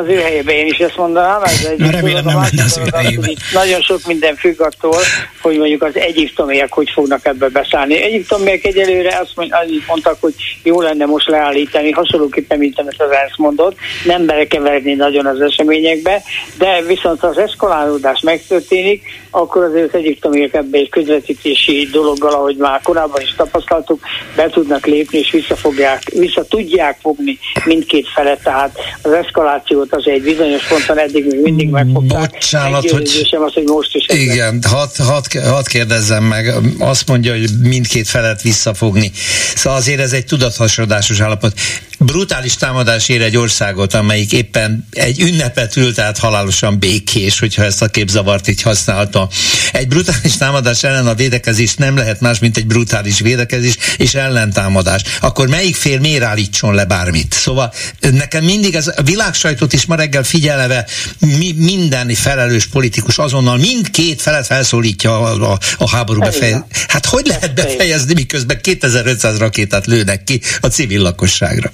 [0.00, 1.42] Az ő helyében én is ezt mondanám.
[1.42, 3.34] Ez egy Na, remélem nem lenne az ő helyében.
[3.52, 4.98] Nagyon sok minden függ attól,
[5.42, 8.02] hogy mondjuk az egyiptomiak hogy fognak ebbe beszállni.
[8.02, 9.50] Egyiptomiak egyelőre azt
[9.86, 15.26] mondtak, hogy jó lenne most leállítani, hasonlóképpen, mint amit az ENSZ mondott, nem belekeverni nagyon
[15.26, 16.22] az eseményekbe,
[16.58, 19.02] de viszont az eszkalálódás megtörténik,
[19.36, 24.00] akkor azért az egyiptomiak ebbe egy közvetítési dologgal, ahogy már korábban is tapasztaltuk,
[24.36, 30.22] be tudnak lépni és visszafogják, vissza tudják fogni mindkét felet, tehát az eszkalációt az egy
[30.22, 32.30] bizonyos ponton eddig még mindig megfogták.
[32.30, 33.28] Bocsánat, hogy...
[33.30, 38.42] az, hogy most is igen, hadd had, had kérdezzem meg, azt mondja, hogy mindkét felet
[38.42, 39.10] visszafogni.
[39.54, 41.52] Szóval azért ez egy tudathasadásos állapot.
[41.98, 47.82] Brutális támadás ér egy országot, amelyik éppen egy ünnepet ült át halálosan békés, hogyha ezt
[47.82, 49.28] a képzavart így használta.
[49.72, 55.02] Egy brutális támadás ellen a védekezés nem lehet más, mint egy brutális védekezés és ellentámadás.
[55.20, 57.34] Akkor melyik fél miért állítson le bármit?
[57.34, 60.86] Szóval nekem mindig ez a világsajtót is ma reggel figyeleve
[61.18, 66.64] mi, minden felelős politikus azonnal mindkét felet felszólítja a, a, a háború befejezni.
[66.88, 71.70] Hát hogy lehet befejezni, miközben 2500 rakétát lőnek ki a civil lakosságra?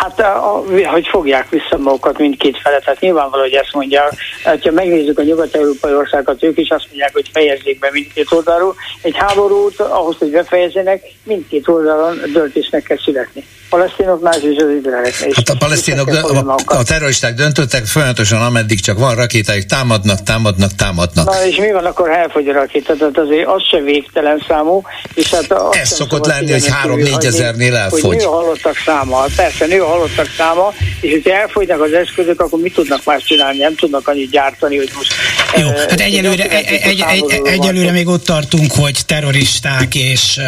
[0.00, 4.14] Hát, a, hogy fogják vissza magukat mindkét felet, hát nyilvánvaló, hogy ezt mondják.
[4.44, 8.74] Hát, ha megnézzük a nyugat-európai országokat, ők is azt mondják, hogy fejezzék be mindkét oldalról.
[9.02, 15.32] Egy háborút ahhoz, hogy befejezzenek, mindkét oldalon döntésnek kell születni palesztinoknál és az izraeleknél.
[15.34, 21.24] Hát a palesztinok, a, a terroristák döntöttek folyamatosan, ameddig csak van rakétájuk, támadnak, támadnak, támadnak.
[21.24, 22.94] Na és mi van akkor, ha elfogy a rakéta?
[22.96, 24.82] Tehát azért az se végtelen számú.
[25.14, 28.00] És hát Ez szokott lenni, hogy 3-4 ezernél elfogy.
[28.00, 29.24] Hogy nő a halottak száma.
[29.36, 33.58] Persze nő a halottak száma, és hogyha elfogynak az eszközök, akkor mit tudnak más csinálni?
[33.58, 35.14] Nem tudnak annyit gyártani, hogy most...
[35.56, 40.40] Jó, e, hát egyelőre, egy, egy, egy, egyelőre még ott tartunk, hogy terroristák és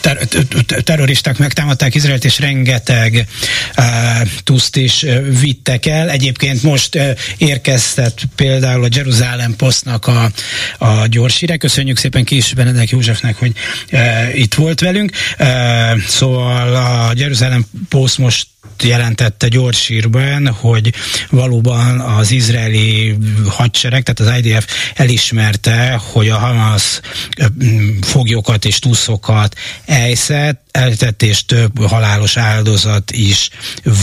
[0.00, 0.18] ter,
[0.84, 3.26] terroristák megtámadták Izrael és rengeteg
[3.78, 3.84] uh,
[4.44, 5.06] tuszt is
[5.40, 6.10] vittek el.
[6.10, 10.30] Egyébként most uh, érkezett például a Jerusalem Postnak a,
[10.78, 11.56] a gyors híre.
[11.56, 13.52] Köszönjük szépen Kis Benedek Józsefnek, hogy
[13.92, 15.10] uh, itt volt velünk.
[15.38, 15.46] Uh,
[16.08, 18.31] szóval a Jerusalem Post most
[18.84, 20.94] jelentette gyors hírben, hogy
[21.30, 23.16] valóban az izraeli
[23.48, 27.00] hadsereg, tehát az IDF elismerte, hogy a Hamas
[28.00, 33.50] foglyokat és túszokat ejszett, eltett és több halálos áldozat is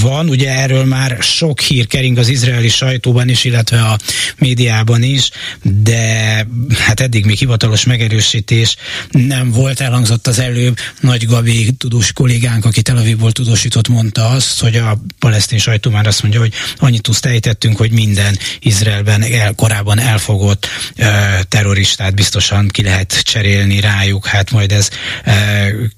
[0.01, 0.29] van.
[0.29, 3.97] Ugye erről már sok hír kering az izraeli sajtóban is, illetve a
[4.37, 5.29] médiában is,
[5.63, 8.75] de hát eddig még hivatalos megerősítés
[9.11, 10.77] nem volt, elhangzott az előbb.
[10.99, 16.07] Nagy Gabi tudós kollégánk, aki Tel Avivból tudósított, mondta azt, hogy a palesztin sajtó már
[16.07, 21.05] azt mondja, hogy annyit túszt ejtettünk, hogy minden Izraelben el, korábban elfogott uh,
[21.47, 24.89] terroristát biztosan ki lehet cserélni rájuk, hát majd ez
[25.25, 25.33] uh,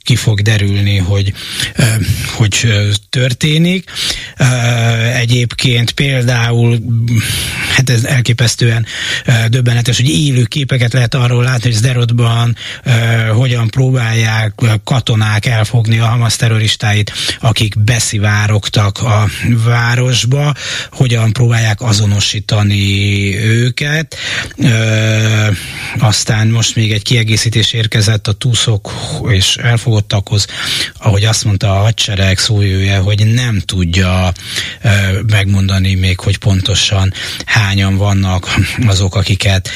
[0.04, 1.34] ki fog derülni derülni, hogy,
[2.36, 2.68] hogy
[3.10, 3.90] történik.
[5.16, 6.80] Egyébként például,
[7.88, 8.86] hát ez elképesztően
[9.48, 12.56] döbbenetes, hogy élő képeket lehet arról látni, hogy Zderodban
[13.34, 19.28] hogyan próbálják katonák elfogni a Hamas terroristáit, akik beszivárogtak a
[19.66, 20.54] városba,
[20.92, 24.18] hogyan próbálják azonosítani őket.
[26.00, 28.92] Aztán most még egy kiegészítés érkezett a túszok
[29.30, 30.48] és elfogottakhoz
[30.98, 34.32] ahogy azt mondta a hadsereg szójője, hogy nem tudja
[35.28, 37.14] megmondani még, hogy pontosan
[37.72, 38.56] hányan vannak
[38.88, 39.70] azok, akiket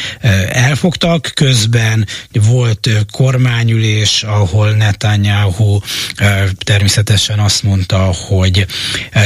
[0.49, 1.31] elfogtak.
[1.33, 5.79] Közben volt kormányülés, ahol Netanyahu
[6.57, 8.65] természetesen azt mondta, hogy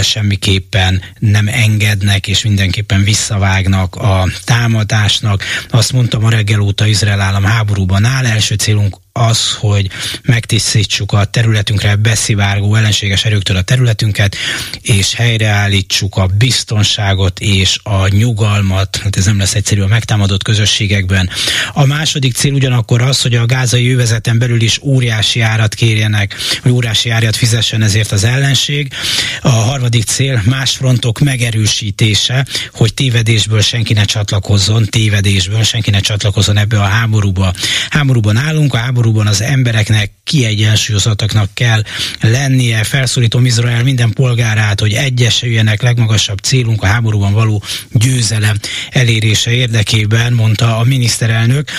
[0.02, 5.44] semmiképpen nem engednek, és mindenképpen visszavágnak a támadásnak.
[5.70, 9.90] Azt mondta ma reggel óta Izrael állam háborúban áll, első célunk az, hogy
[10.24, 14.36] megtisztítsuk a területünkre beszivárgó ellenséges erőktől a területünket,
[14.82, 21.30] és helyreállítsuk a biztonságot és a nyugalmat, hát ez nem lesz egyszerű a megtámadott közösségekben.
[21.74, 26.72] A második cél ugyanakkor az, hogy a gázai övezeten belül is óriási árat kérjenek, vagy
[26.72, 28.94] óriási árat fizessen ezért az ellenség.
[29.42, 36.58] A harmadik cél más frontok megerősítése, hogy tévedésből senki ne csatlakozzon, tévedésből senki ne csatlakozzon
[36.58, 37.54] ebbe a háborúba.
[37.90, 41.84] Háborúban állunk, a háború háborúban az embereknek kiegyensúlyozatoknak kell
[42.22, 42.84] lennie.
[42.84, 48.58] Felszólítom Izrael minden polgárát, hogy egyesüljenek legmagasabb célunk a háborúban való győzelem
[48.90, 51.70] elérése érdekében, mondta a miniszterelnök.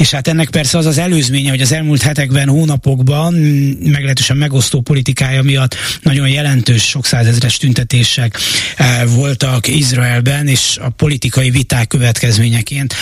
[0.00, 3.34] És hát ennek persze az az előzménye, hogy az elmúlt hetekben, hónapokban
[3.80, 8.38] meglehetősen megosztó politikája miatt nagyon jelentős sok százezres tüntetések
[8.76, 12.94] eh, voltak Izraelben, és a politikai viták következményeként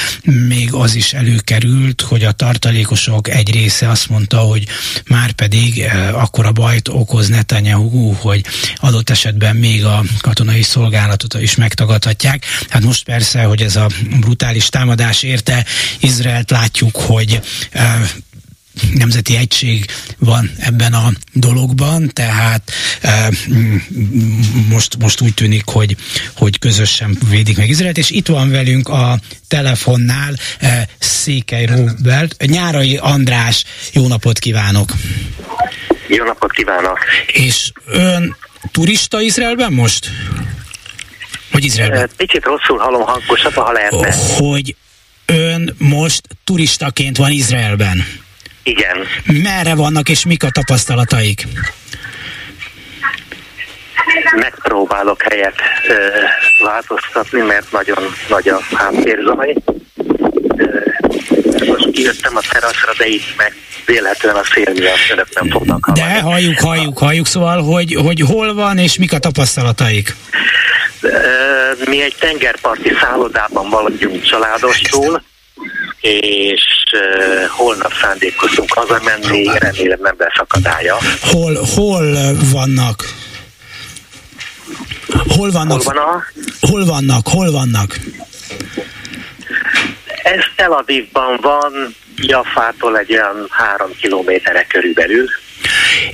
[0.49, 4.67] még az is előkerült, hogy a tartalékosok egy része azt mondta, hogy
[5.09, 8.45] már pedig eh, akkor a bajt okoz Netanyahu, hogy
[8.77, 12.45] adott esetben még a katonai szolgálatot is megtagadhatják.
[12.69, 13.89] Hát most persze, hogy ez a
[14.21, 15.65] brutális támadás érte
[16.01, 18.11] Izraelt látjuk, hogy eh,
[18.95, 19.85] nemzeti egység
[20.19, 22.71] van ebben a dologban, tehát
[23.01, 23.31] e,
[24.69, 25.97] most, most úgy tűnik, hogy,
[26.37, 32.97] hogy közösen védik meg Izraelt, és itt van velünk a telefonnál e, Székely Robert, Nyárai
[32.97, 34.93] András, jó napot kívánok!
[36.07, 36.99] Jó napot kívánok!
[37.27, 38.37] És ön
[38.73, 40.11] turista Izraelben most?
[41.53, 42.11] Hogy Izraelben?
[42.17, 44.15] Picit rosszul hallom hangosabban, ha lehetne.
[44.37, 44.77] Hogy
[45.33, 48.07] ön most turistaként van Izraelben?
[48.63, 48.97] Igen.
[49.25, 51.47] Merre vannak és mik a tapasztalataik?
[54.35, 55.55] megpróbálok helyet
[55.89, 55.95] ö,
[56.65, 59.55] változtatni, mert nagyon nagy a háttérzaj.
[61.67, 63.55] Most kijöttem a teraszra, de itt meg
[63.87, 66.13] véletlenül a szél miatt önök nem fognak hallani.
[66.13, 70.17] De halljuk, halljuk, halljuk, szóval, hogy, hogy hol van és mik a tapasztalataik?
[71.89, 75.23] Mi egy tengerparti szállodában vagyunk családostól,
[76.01, 76.63] és
[77.49, 80.97] holnap szándékozunk hazamenni, remélem nem lesz akadálya.
[81.21, 83.05] Hol, hol vannak?
[85.37, 85.83] Hol vannak?
[85.83, 86.25] Hol, van a...
[86.61, 87.29] hol vannak?
[87.29, 87.99] Hol vannak?
[90.35, 95.27] Ez Tel Avivban van, Jafától egy olyan három kilométerre körülbelül.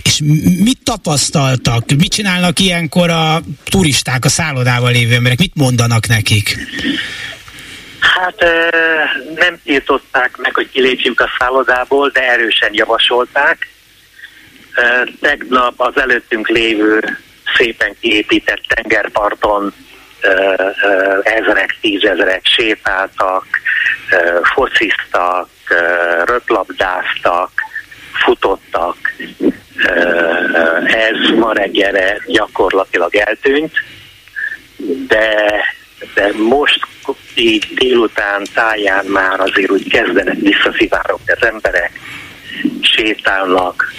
[0.03, 0.21] És
[0.65, 1.85] mit tapasztaltak?
[1.97, 5.39] Mit csinálnak ilyenkor a turisták, a szállodával lévő emberek?
[5.39, 6.57] Mit mondanak nekik?
[8.01, 8.35] Hát
[9.35, 13.69] nem tiltották meg, hogy kilépjünk a szállodából, de erősen javasolták.
[15.21, 17.19] Tegnap az előttünk lévő
[17.57, 19.75] szépen kiépített tengerparton
[21.23, 23.47] ezerek, tízezerek sétáltak,
[24.55, 25.49] fociztak,
[26.25, 27.51] röplabdáztak,
[28.25, 28.97] futottak.
[30.85, 33.73] Ez ma reggelre gyakorlatilag eltűnt,
[35.09, 35.61] de,
[36.15, 36.81] de most
[37.35, 41.91] így délután táján már azért úgy kezdenek visszaszivárogni az emberek,
[42.81, 43.93] sétálnak,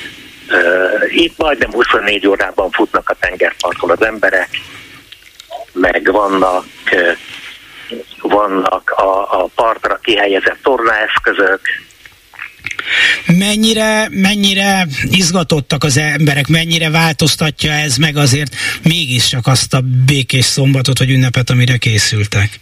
[1.07, 4.49] itt majdnem 24 órában futnak a tengerparton az emberek,
[5.75, 6.65] meg vannak
[8.21, 11.59] vannak a, a partra kihelyezett tornaeszközök,
[13.37, 20.45] Mennyire, mennyire izgatottak az emberek, mennyire változtatja ez meg azért mégis csak azt a békés
[20.45, 22.59] szombatot vagy ünnepet, amire készültek?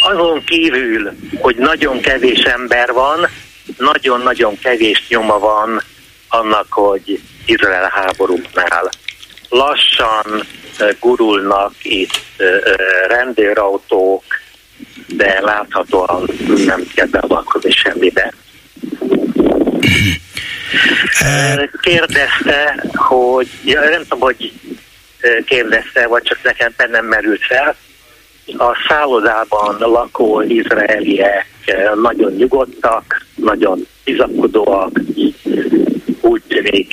[0.00, 3.28] Azon kívül, hogy nagyon kevés ember van,
[3.76, 5.82] nagyon-nagyon kevés nyoma van
[6.28, 8.90] annak, hogy Izrael háborúnál
[9.48, 10.44] lassan
[11.00, 12.20] gurulnak itt
[13.08, 14.24] rendőrautók,
[15.06, 16.30] de láthatóan
[16.66, 18.32] nem kell beavatkozni semmibe.
[21.80, 24.52] Kérdezte, hogy, ja, nem tudom, hogy
[25.44, 27.76] kérdezte, vagy csak nekem bennem merült fel,
[28.56, 31.46] a szállodában lakó izraeliek
[31.94, 35.00] nagyon nyugodtak, nagyon bizakodóak,
[36.20, 36.92] úgy tűnik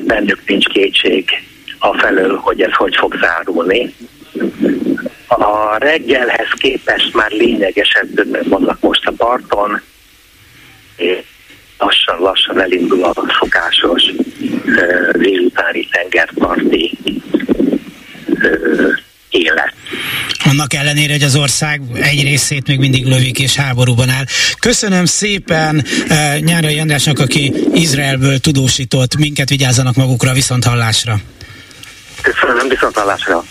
[0.00, 1.47] bennük nincs kétség
[1.78, 3.94] a felől, hogy ez hogy fog zárulni.
[5.26, 9.80] A reggelhez képest már lényegesen többen vannak most a parton,
[10.96, 11.24] és
[11.78, 14.02] lassan-lassan elindul a szokásos
[15.12, 16.98] délutáni tengerparti
[19.30, 19.72] élet.
[20.44, 24.24] Annak ellenére, hogy az ország egy részét még mindig lövik és háborúban áll.
[24.60, 25.84] Köszönöm szépen
[26.38, 29.16] Nyárai Andrásnak, aki Izraelből tudósított.
[29.16, 31.20] Minket vigyázzanak magukra, viszont hallásra.
[32.32, 33.44] Köszönöm, viszont hallásra.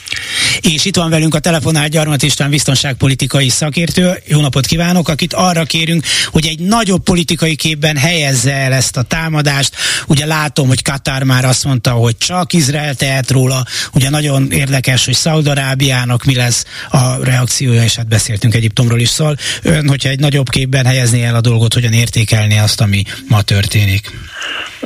[0.60, 4.22] És itt van velünk a telefonál Gyarmat István biztonságpolitikai szakértő.
[4.26, 9.02] Jó napot kívánok, akit arra kérünk, hogy egy nagyobb politikai képben helyezze el ezt a
[9.02, 9.76] támadást.
[10.08, 13.66] Ugye látom, hogy Katár már azt mondta, hogy csak Izrael tehet róla.
[13.94, 19.38] Ugye nagyon érdekes, hogy Szaudarábiának mi lesz a reakciója, és hát beszéltünk Egyiptomról is szól.
[19.62, 24.12] Ön, hogyha egy nagyobb képben helyezné el a dolgot, hogyan értékelni azt, ami ma történik?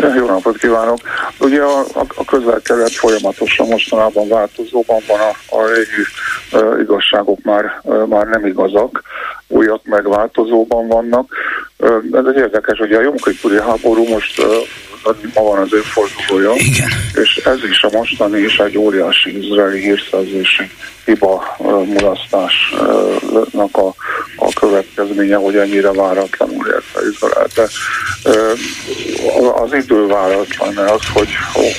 [0.10, 0.98] Jó napot kívánok!
[1.40, 6.06] Ugye a, a, a közel-kelet folyamatosan mostanában változóban van, a, a régi
[6.52, 9.02] uh, igazságok már, uh, már nem igazak,
[9.48, 11.34] újak megváltozóban vannak.
[11.78, 14.42] Uh, ez egy érdekes, hogy a Jomkipuri háború most
[15.04, 16.90] uh, ma van az évfordulója, Igen.
[17.14, 20.70] és ez is a mostani is egy óriási izraeli hírszerzési
[21.06, 23.94] hiba mulasztásnak a,
[24.36, 27.48] a következménye, hogy ennyire váratlanul érte Izrael.
[27.56, 27.68] De
[29.54, 31.30] az idő váratlan, mert az, hogy,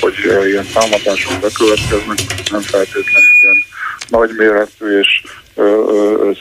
[0.01, 0.13] hogy
[0.45, 2.17] ilyen támadások bekövetkeznek,
[2.51, 3.63] nem feltétlenül ilyen
[4.07, 5.23] nagyméretű és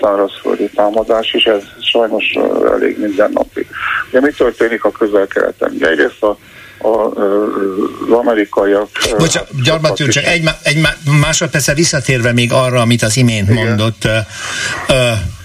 [0.01, 2.25] szárazföldi támadás, és ez sajnos
[2.73, 3.67] elég mindennapi.
[4.09, 5.77] Ugye mi történik a közel-keleten?
[5.81, 6.39] Egyrészt a
[6.83, 8.89] a, az amerikaiak...
[9.19, 10.79] Bocsánat, Gyarmatúr, csak egy, egy
[11.21, 13.67] másodpercre visszatérve még arra, amit az imént Igen.
[13.67, 14.05] mondott.
[14.89, 14.97] Uh,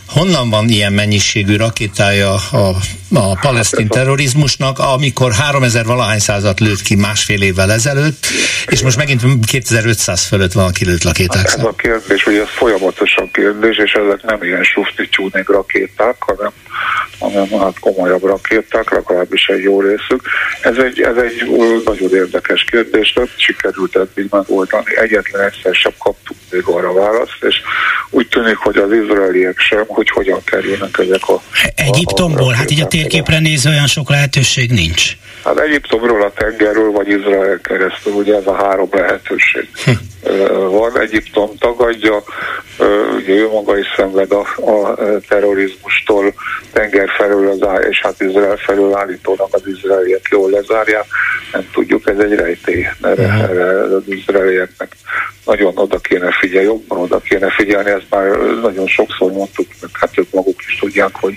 [0.08, 2.76] honnan van ilyen mennyiségű rakétája a,
[3.14, 8.26] a palesztin terrorizmusnak, amikor 3000 valahány százat lőtt ki másfél évvel ezelőtt,
[8.66, 11.50] és most megint 2500 fölött van a kilőtt rakéták.
[11.50, 15.10] Hát ez a kérdés, hogy ez folyamatosan kérdés, és ezek nem ilyen sufti
[15.46, 16.52] rakéták, hanem
[17.20, 20.22] hanem hát komolyabb rakéták, legalábbis egy jó részük.
[20.62, 21.50] Ez egy, ez egy
[21.86, 24.98] nagyon érdekes kérdés, nem sikerült eddig megoldani.
[24.98, 27.56] Egyetlen egyszer sem kaptuk még arra választ, és
[28.10, 31.42] úgy tűnik, hogy az izraeliek sem, hogy hogyan kerülnek ezek a...
[31.76, 32.48] Egyiptomból?
[32.48, 35.18] A, a hát így a térképre nézve olyan sok lehetőség nincs.
[35.48, 39.92] Hát Egyiptomról, a tengerről, vagy Izrael keresztül, ugye ez a három lehetőség hm.
[40.70, 41.00] van.
[41.00, 42.24] Egyiptom tagadja,
[43.16, 44.96] ugye ő maga is szenved a, a
[45.28, 46.34] terrorizmustól,
[46.74, 51.06] tenger felől az, és hát Izrael felől állítólag az izraeliek jól lezárják.
[51.52, 52.88] Nem tudjuk, ez egy rejtély.
[53.02, 54.96] Erre, erre az izraelieknek
[55.48, 60.18] nagyon oda kéne figyelni, jobban oda kéne figyelni, ezt már nagyon sokszor mondtuk, meg hát
[60.18, 61.36] ők maguk is tudják, hogy,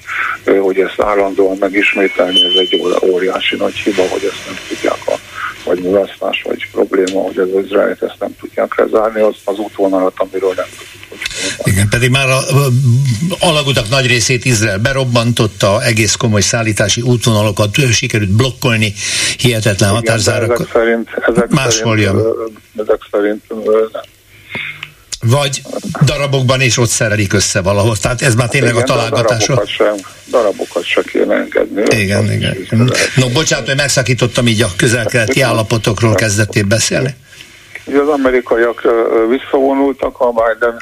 [0.60, 5.18] hogy ezt állandóan megismételni, ez egy óriási nagy hiba, hogy ezt nem tudják a
[5.64, 10.52] vagy mulasztás, vagy probléma, hogy az Izraelit ezt nem tudják lezárni, az az útvonalat, amiről
[10.56, 11.00] nem tudjuk.
[11.64, 12.68] Igen, pedig már a, a
[13.40, 18.92] alagutak nagy részét Izrael berobbantotta, egész komoly szállítási útvonalakat sikerült blokkolni,
[19.38, 20.50] hihetetlen határzárak.
[20.50, 22.34] Ezek szerint, ezek máshol szerint, jön.
[22.76, 23.62] Ezek szerint nem
[25.22, 25.62] vagy
[26.04, 27.96] darabokban és ott szerelik össze valahol.
[27.96, 29.46] Tehát ez már tényleg igen, a találgatás.
[29.46, 29.94] Darabokat sem,
[30.30, 31.96] darabokat sem kéne engedni.
[32.00, 32.56] Igen, igen.
[33.16, 37.14] No, bocsánat, hogy megszakítottam így a közel-keleti állapotokról kezdettél beszélni.
[37.84, 38.82] Ugye az amerikaiak
[39.28, 40.76] visszavonultak a Biden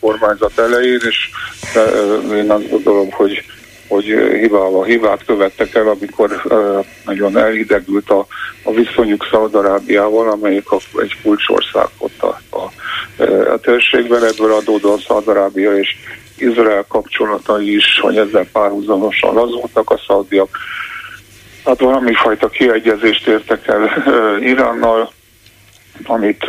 [0.00, 1.16] kormányzat elején, és
[2.34, 3.44] én azt gondolom, hogy
[3.92, 4.04] hogy
[4.40, 6.42] hibával, hibát követtek el, amikor
[7.04, 8.26] nagyon elhidegült a,
[8.62, 12.70] a viszonyuk Szaudarábiával, amelyik a, egy kulcsország ott a, a,
[13.52, 15.96] a térségben, ebből adódóan Szaudarábia és
[16.36, 20.58] Izrael kapcsolatai is, hogy ezzel párhuzamosan lazultak a szaudiak.
[21.64, 23.90] Hát valami fajta kiegyezést értek el
[24.40, 25.12] Iránnal,
[26.04, 26.44] amit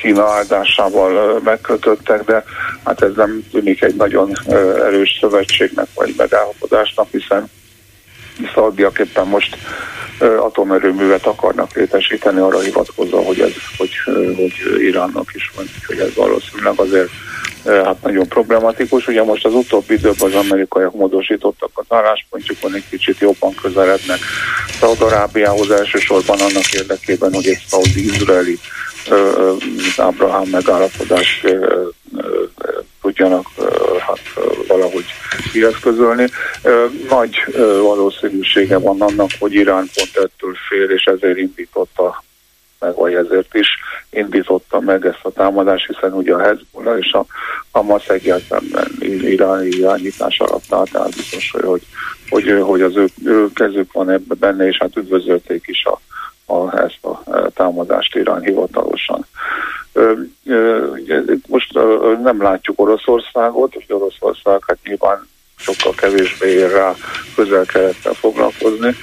[0.00, 2.44] Kína áldásával megkötöttek, de
[2.84, 4.32] hát ez nem tűnik egy nagyon
[4.86, 7.50] erős szövetségnek vagy megállapodásnak, hiszen
[8.54, 9.56] szaudiak éppen most
[10.20, 13.90] atomerőművet akarnak létesíteni, arra hivatkozva, hogy ez, hogy,
[14.36, 17.10] hogy Iránnak is van, hogy ez valószínűleg azért
[17.64, 19.06] hát nagyon problematikus.
[19.06, 24.18] Ugye most az utóbbi időben az amerikaiak módosítottak az álláspontjukon, egy kicsit jobban közelednek
[24.80, 28.58] Szaudarábiához elsősorban annak érdekében, hogy egy szaudi-izraeli
[29.96, 31.44] Ábrahám megállapodás
[33.02, 33.46] tudjanak
[33.98, 34.20] hát,
[34.66, 35.04] valahogy
[35.52, 36.26] kieszközölni.
[37.08, 37.36] Nagy
[37.82, 42.22] valószínűsége van annak, hogy Irán pont ettől fél, és ezért indította
[42.80, 43.68] meg, vagy ezért is
[44.10, 47.24] indította meg ezt a támadást, hiszen ugye a Hezbollah és a
[47.72, 51.82] Hamas egyáltalán iráni irányítás alatt állt, biztos, hogy,
[52.28, 56.00] hogy, hogy az ő, ő kezük van ebben benne, és hát üdvözölték is a,
[56.50, 57.22] a, ezt a
[57.54, 59.26] támadást Irán hivatalosan.
[61.46, 61.72] Most
[62.22, 66.92] nem látjuk Oroszországot, és Oroszország hát nyilván sokkal kevésbé ér rá
[67.34, 68.94] közel kelettel foglalkozni,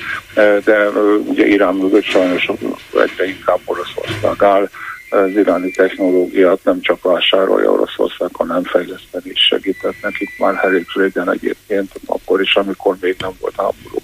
[0.63, 0.89] de
[1.25, 2.51] ugye Irán mögött sajnos
[2.93, 4.69] egyre inkább Oroszország áll,
[5.09, 11.31] az iráni technológiát nem csak vásárolja Oroszország, hanem fejleszteni is segített nekik már elég régen
[11.31, 14.01] egyébként, akkor is, amikor még nem volt háború,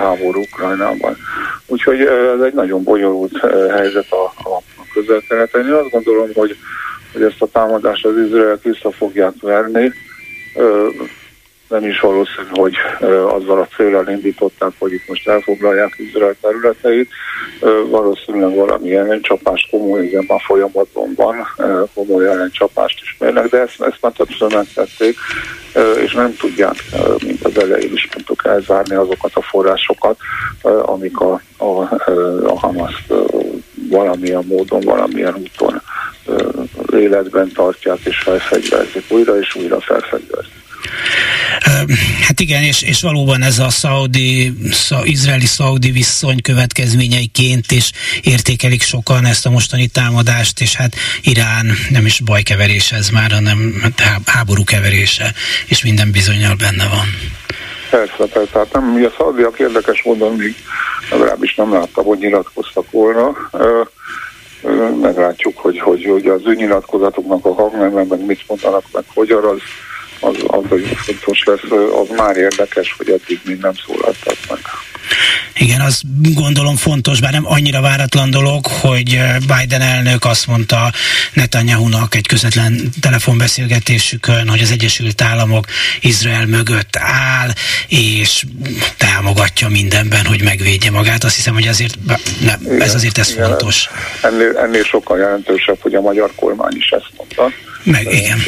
[0.00, 1.16] háború Ukrajnában.
[1.66, 3.38] Úgyhogy ez egy nagyon bonyolult
[3.70, 4.62] helyzet a, a
[4.94, 5.66] közel-keleten.
[5.66, 6.56] Én azt gondolom, hogy,
[7.12, 9.92] hogy ezt a támadást az izraelek vissza fogják verni,
[11.68, 12.74] nem is valószínű, hogy
[13.28, 17.10] azzal a célral indították, hogy itt most elfoglalják Izrael területeit.
[17.86, 21.36] Valószínűleg valamilyen csapás komoly, igen, már folyamatban van,
[21.94, 25.16] komoly ellencsapást is mérnek, de ezt, ezt már többször megtették,
[26.04, 26.74] és nem tudják,
[27.24, 30.16] mint az elején is mondtuk, elzárni azokat a forrásokat,
[30.62, 31.80] amik a, a,
[32.44, 33.04] a Hamas
[33.88, 35.82] valamilyen módon, valamilyen úton
[36.92, 40.62] életben tartják és felfegyverzik, újra és újra felfegyverzik.
[42.20, 44.52] Hát igen, és, és valóban ez a szaudi,
[45.02, 47.90] izraeli-szaudi viszony következményeiként is
[48.22, 53.74] értékelik sokan ezt a mostani támadást, és hát Irán nem is bajkeverés ez már, hanem
[53.82, 55.32] hát háború keverése,
[55.66, 57.06] és minden bizonyal benne van.
[57.90, 58.58] Persze, persze.
[58.58, 60.54] Hát nem, a szaudiak érdekes módon még
[61.10, 63.36] legalábbis nem láttam, hogy nyilatkoztak volna.
[65.00, 69.58] Meglátjuk, hogy, hogy, hogy az ő nyilatkozatoknak a hangnemben meg mit mondanak, meg hogyan az
[70.20, 71.70] az, az hogy fontos lesz,
[72.02, 74.58] az már érdekes, hogy eddig még nem szólaltak meg.
[75.58, 76.00] Igen, az
[76.34, 80.92] gondolom fontos, bár nem annyira váratlan dolog, hogy Biden elnök azt mondta
[81.32, 85.64] Netanyahu-nak egy közvetlen telefonbeszélgetésükön, hogy az Egyesült Államok
[86.00, 87.48] Izrael mögött áll,
[87.88, 88.44] és
[88.96, 91.24] támogatja mindenben, hogy megvédje magát.
[91.24, 91.94] Azt hiszem, hogy ezért,
[92.44, 93.88] nem, igen, ez azért ez igen, fontos.
[94.22, 97.50] Ennél, ennél sokkal jelentősebb, hogy a magyar kormány is ezt mondta.
[97.84, 98.38] Meg, igen.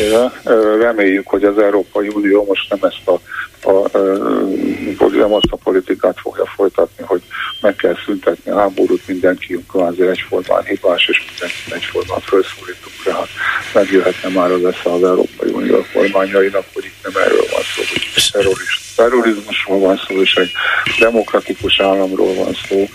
[0.81, 3.21] Reméljük, hogy az Európai Unió most nem ezt a,
[3.63, 7.23] a, a, nem azt a politikát fogja folytatni, hogy
[7.61, 13.13] meg kell szüntetni a háborút, mindenki kvázi egyformán hibás, és mindenki egyformán felszólítunk rá.
[13.13, 13.29] Hát
[13.75, 18.31] megjöhetne már az esze az Európai Unió kormányainak, hogy itt nem erről van szó, hogy
[18.33, 20.53] terrorista terrorizmusról van szó, és egy
[20.99, 22.89] demokratikus államról van szó,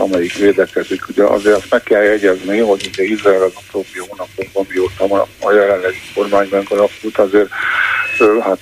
[0.00, 1.08] amelyik védekezik.
[1.08, 6.00] Ugye azért azt meg kell jegyezni, hogy ugye Izrael az utóbbi hónapokban, mióta a jelenlegi
[6.14, 7.48] kormány megalakult, azért
[8.40, 8.58] hát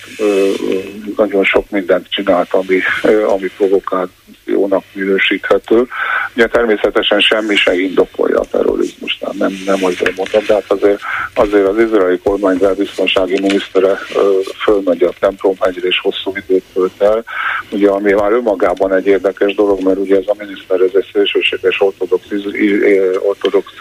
[1.17, 2.79] nagyon sok mindent csinált, ami,
[3.27, 5.87] ami provokációnak minősíthető.
[6.35, 11.01] Ugye természetesen semmi se indokolja a terrorizmust, nem, nem azért mondom, de hát azért,
[11.35, 13.99] azért az izraeli kormány biztonsági minisztere
[14.63, 17.25] fölmegy a templom hegyre és hosszú időt tölt el,
[17.71, 21.81] ugye ami már önmagában egy érdekes dolog, mert ugye ez a miniszter ez egy szélsőséges
[21.81, 22.25] ortodox,
[23.19, 23.73] ortodox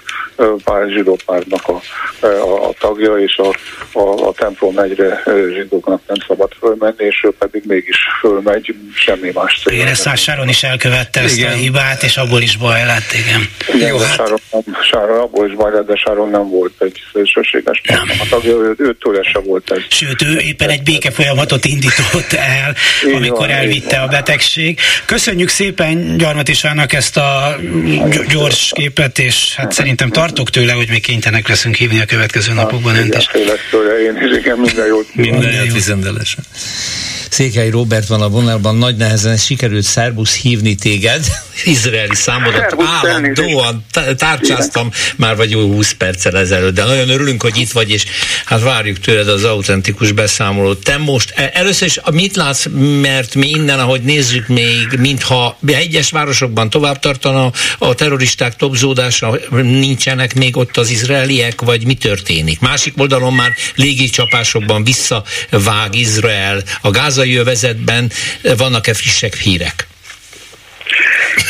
[0.64, 1.80] pár zsidó pártnak a,
[2.26, 3.54] a, a tagja, és a,
[4.00, 5.24] a, a templom egyre
[5.68, 9.80] zsidóknak nem szabad fölmenni, és ő pedig mégis fölmegy, semmi más cél.
[9.80, 13.50] Éreszás Sáron is elkövette ezt a hibát, és abból is baj lett, igen.
[13.76, 14.16] igen Jó, hát...
[14.16, 14.40] Sáron,
[14.92, 17.82] Sáron, abból is baj lett, de Sáron nem volt egy szélsőséges
[18.20, 19.86] a tagja, ő, őtől se volt egy.
[19.90, 22.76] Sőt, ő éppen egy béke folyamatot indított el,
[23.16, 24.80] amikor elvitte a betegség.
[25.06, 27.56] Köszönjük szépen Gyarmatisának ezt a
[28.30, 32.96] gyors képet, és hát szerintem tartok tőle, hogy még kénytelenek leszünk hívni a következő napokban
[32.96, 33.28] önt is.
[34.08, 35.08] Én is, igen, minden jót.
[35.14, 36.38] Minden jót
[37.30, 41.26] Székely Robert van a vonalban, nagy nehezen sikerült Szerbusz hívni téged,
[41.66, 43.86] izraeli számodat állandóan
[44.18, 48.06] tárcsáztam már vagy jó 20 perccel ezelőtt, de nagyon örülünk, hogy itt vagy, és
[48.46, 50.84] hát várjuk tőled az autentikus beszámolót.
[50.84, 52.66] Te most e, először is mit látsz,
[53.02, 60.36] mert mi innen, ahogy nézzük még, mintha egyes városokban tovább tartana a terroristák topzódása, nincsenek
[60.36, 62.60] még ott az izraeliek, vagy mi történik?
[62.60, 68.12] Másik oldalon már légicsapásokban visszavág Izrael, a gázai övezetben
[68.58, 69.88] vannak-e frissek hírek?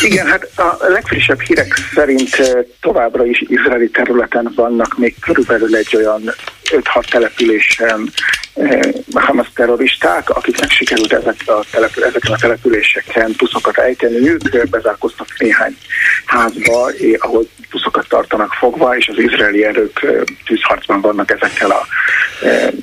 [0.02, 5.96] Igen, hát a legfrissebb hírek szerint eh, továbbra is izraeli területen vannak még körülbelül egy
[5.96, 6.34] olyan
[6.70, 8.12] 5-6 településen
[8.54, 8.80] eh,
[9.14, 14.30] Hamas terroristák, akiknek sikerült ezek a települ, ezeken a településeken puszokat ejteni.
[14.30, 15.78] Ők bezárkoztak néhány
[16.26, 20.06] házba, eh, ahol puszokat tartanak fogva, és az izraeli erők
[20.46, 21.86] tűzharcban vannak ezekkel a,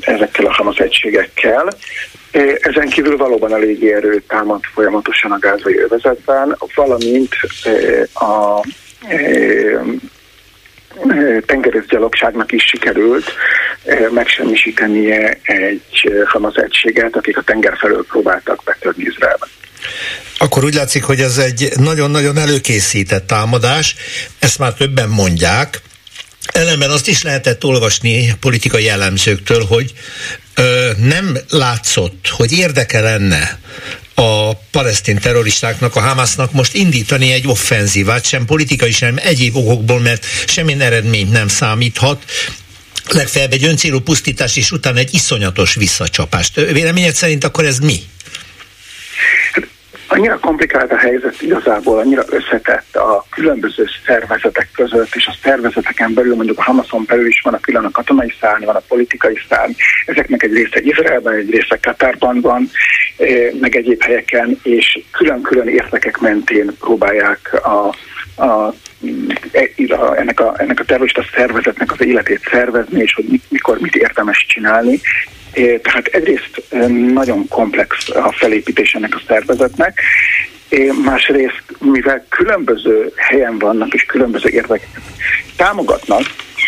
[0.01, 1.69] ezekkel a Hamas egységekkel.
[2.61, 7.35] Ezen kívül valóban a légierő támad folyamatosan a gázai övezetben, valamint
[8.15, 8.61] a
[11.47, 13.33] tengerészgyalogságnak is sikerült
[14.11, 19.47] megsemmisítenie egy Hamas egységet, akik a tenger felől próbáltak betörni Izraelbe.
[20.39, 23.95] Akkor úgy látszik, hogy ez egy nagyon-nagyon előkészített támadás,
[24.39, 25.81] ezt már többen mondják,
[26.53, 29.93] Ellenben azt is lehetett olvasni politikai jellemzőktől, hogy
[30.55, 33.59] ö, nem látszott, hogy érdeke lenne
[34.15, 40.27] a palesztin terroristáknak, a Hamasnak most indítani egy offenzívát, sem politikai, sem egyéb okokból, mert
[40.47, 42.25] semmilyen eredményt nem számíthat,
[43.09, 46.55] legfeljebb egy öncélú pusztítás, és utána egy iszonyatos visszacsapást.
[46.55, 48.03] Véleményed szerint akkor ez mi?
[50.09, 56.35] Annyira komplikált a helyzet igazából, annyira összetett a különböző szervezetek között, és a szervezeteken belül,
[56.35, 59.73] mondjuk a Hamason belül is van a külön a katonai szárny, van a politikai szárny,
[60.07, 62.71] ezeknek egy része Izraelben, egy része Katárban van,
[63.17, 67.95] eh, meg egyéb helyeken, és külön-külön értekek mentén próbálják a,
[68.45, 68.75] a
[70.17, 75.01] ennek a, ennek a terrorista szervezetnek az életét szervezni, és hogy mikor mit érdemes csinálni.
[75.83, 76.63] Tehát egyrészt
[77.13, 80.01] nagyon komplex a felépítés ennek a szervezetnek,
[81.05, 85.03] másrészt, mivel különböző helyen vannak és különböző érdekeket
[85.57, 86.23] támogatnak,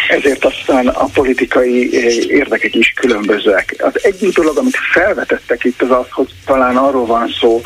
[0.08, 1.92] ezért aztán a politikai
[2.28, 3.74] érdekek is különbözőek.
[3.78, 7.60] Az egyik dolog, amit felvetettek itt, az az, hogy talán arról van szó,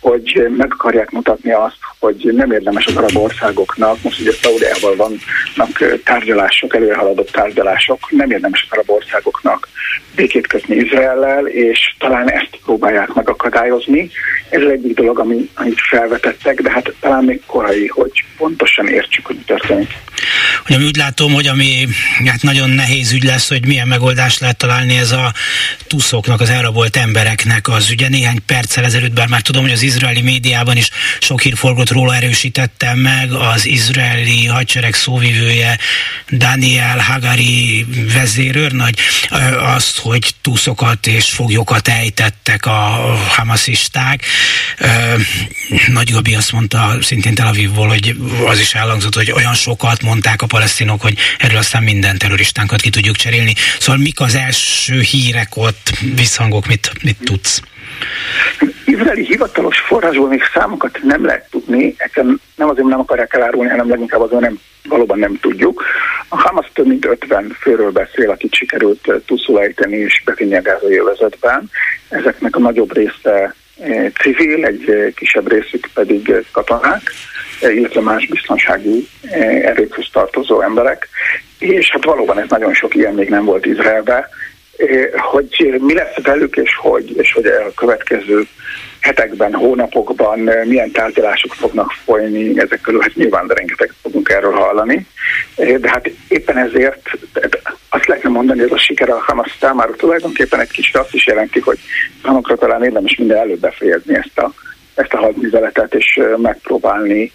[0.00, 6.02] hogy meg akarják mutatni azt, hogy nem érdemes az arab országoknak, most ugye Szaudiával vannak
[6.04, 9.68] tárgyalások, előrehaladott tárgyalások, nem érdemes az arab országoknak
[10.14, 14.10] békét kötni Izraellel, és talán ezt próbálják megakadályozni.
[14.50, 19.36] Ez egyik dolog, ami, amit felvetettek, de hát talán még korai, hogy pontosan értsük, hogy
[19.36, 19.90] mi történik.
[20.68, 21.86] Ugye úgy látom, hogy ami
[22.24, 25.32] hát nagyon nehéz ügy lesz, hogy milyen megoldást lehet találni ez a
[25.86, 30.22] tuszoknak, az elrabolt embereknek az ugye néhány perccel ezelőtt, bár már tudom, hogy az izraeli
[30.22, 35.78] médiában is sok hír forgott róla, erősítettem meg az izraeli hadsereg szóvivője
[36.30, 38.98] Daniel Hagari vezérőrnagy
[39.74, 42.78] azt, hogy túszokat és foglyokat ejtettek a
[43.28, 44.24] hamaszisták.
[45.86, 48.16] Nagy Gabi azt mondta szintén Tel Avivból, hogy
[48.46, 52.90] az is elhangzott, hogy olyan sokat mondták a palesztinok, hogy erről aztán minden terroristánkat ki
[52.90, 53.54] tudjuk cserélni.
[53.78, 57.62] Szóval mik az első hírek ott, visszhangok, mit, mit tudsz?
[58.84, 63.88] Izraeli hivatalos forrásból még számokat nem lehet tudni, egyszerűen nem azért nem akarják elárulni, hanem
[63.88, 65.82] leginkább azért nem, valóban nem tudjuk.
[66.28, 71.70] A Hamas több mint 50 főről beszél, akit sikerült túlszulejteni és bevinni a gázai övezetben.
[72.08, 73.54] Ezeknek a nagyobb része
[74.20, 77.12] civil, egy kisebb részük pedig katonák,
[77.60, 79.08] illetve más biztonsági
[79.62, 81.08] erőkhöz tartozó emberek,
[81.58, 84.26] és hát valóban ez nagyon sok ilyen még nem volt Izraelben,
[85.14, 88.46] hogy mi lesz velük, és hogy, és hogy a következő
[89.00, 95.06] hetekben, hónapokban milyen tárgyalások fognak folyni ezek körül, hát nyilván rengeteg fogunk erről hallani.
[95.56, 97.10] De hát éppen ezért
[97.88, 101.26] azt lehetne mondani, hogy ez a siker a Hamas számára tulajdonképpen egy kicsit azt is
[101.26, 101.78] jelenti, hogy
[102.22, 104.52] számokra talán érdemes minden előbb befejezni ezt a,
[104.94, 107.32] ezt a hadműveletet, és megpróbálni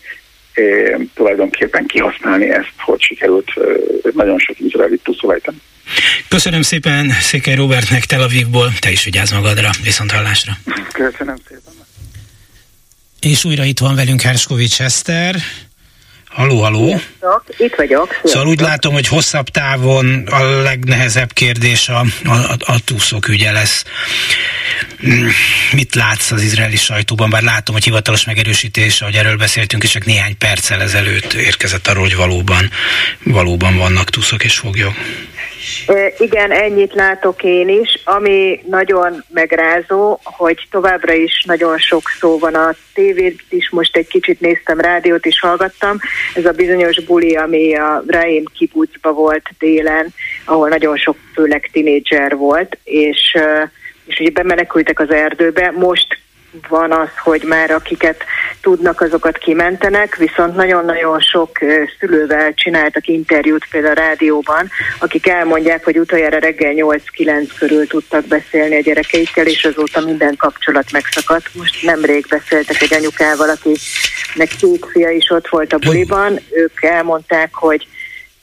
[1.13, 3.51] tulajdonképpen kihasználni ezt, hogy sikerült
[4.13, 5.57] nagyon sok izraelit puszolajtani.
[6.27, 10.57] Köszönöm szépen Székely Robertnek Tel Avivból, te is vigyázz magadra, viszont hallásra.
[10.91, 11.73] Köszönöm szépen.
[13.19, 15.35] És újra itt van velünk Herskovics Eszter.
[16.29, 16.87] Haló, haló.
[16.87, 18.07] Sziasztok, itt vagyok.
[18.07, 18.29] Sziasztok.
[18.29, 23.83] Szóval úgy látom, hogy hosszabb távon a legnehezebb kérdés a, a, a túszok ügye lesz.
[25.71, 27.29] Mit látsz az izraeli sajtóban?
[27.29, 32.03] Bár látom, hogy hivatalos megerősítés, ahogy erről beszéltünk, és csak néhány perccel ezelőtt érkezett arról,
[32.03, 32.69] hogy valóban,
[33.23, 34.93] valóban vannak túszok és foglyok.
[36.17, 37.99] Igen, ennyit látok én is.
[38.03, 44.07] Ami nagyon megrázó, hogy továbbra is nagyon sok szó van a tévét is, most egy
[44.07, 45.99] kicsit néztem, rádiót is hallgattam.
[46.35, 50.13] Ez a bizonyos buli, ami a Raim kibucba volt délen,
[50.45, 53.37] ahol nagyon sok főleg tinédzser volt, és,
[54.07, 55.71] és ugye bemenekültek az erdőbe.
[55.71, 56.17] Most
[56.69, 58.23] van az, hogy már akiket
[58.61, 61.57] tudnak, azokat kimentenek, viszont nagyon-nagyon sok
[61.99, 68.75] szülővel csináltak interjút például a rádióban, akik elmondják, hogy utoljára reggel 8-9 körül tudtak beszélni
[68.75, 71.49] a gyerekeikkel, és azóta minden kapcsolat megszakadt.
[71.53, 77.53] Most nemrég beszéltek egy anyukával, akinek két fia is ott volt a buliban, ők elmondták,
[77.53, 77.87] hogy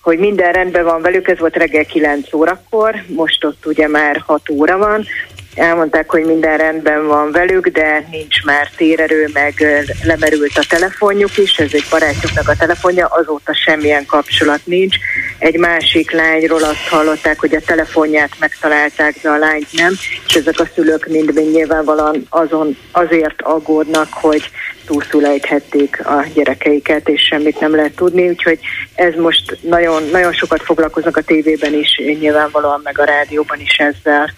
[0.00, 4.50] hogy minden rendben van velük, ez volt reggel 9 órakor, most ott ugye már 6
[4.50, 5.06] óra van,
[5.54, 9.54] elmondták, hogy minden rendben van velük, de nincs már térerő, meg
[10.02, 14.96] lemerült a telefonjuk is, ez egy barátjuknak a telefonja, azóta semmilyen kapcsolat nincs.
[15.38, 19.92] Egy másik lányról azt hallották, hogy a telefonját megtalálták, de a lányt nem,
[20.26, 24.50] és ezek a szülők mind-mind nyilvánvalóan azon azért aggódnak, hogy
[24.86, 28.58] túlszul ejthették a gyerekeiket, és semmit nem lehet tudni, úgyhogy
[28.94, 34.34] ez most nagyon, nagyon sokat foglalkoznak a tévében is, nyilvánvalóan meg a rádióban is ezzel.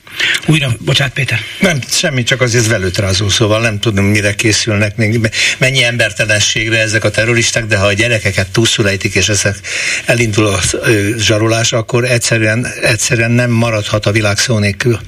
[0.46, 1.38] Újra, bocsánat Péter.
[1.60, 7.04] Nem, semmi, csak az ez velőtrázó, szóval nem tudom, mire készülnek, még mennyi embertelenségre ezek
[7.04, 9.54] a terroristák, de ha a gyerekeket túlszul ejtik, és ezek
[10.06, 10.58] elindul a
[11.18, 14.98] zsarolás, akkor egyszerűen, egyszerűen nem maradhat a világ szó nélkül.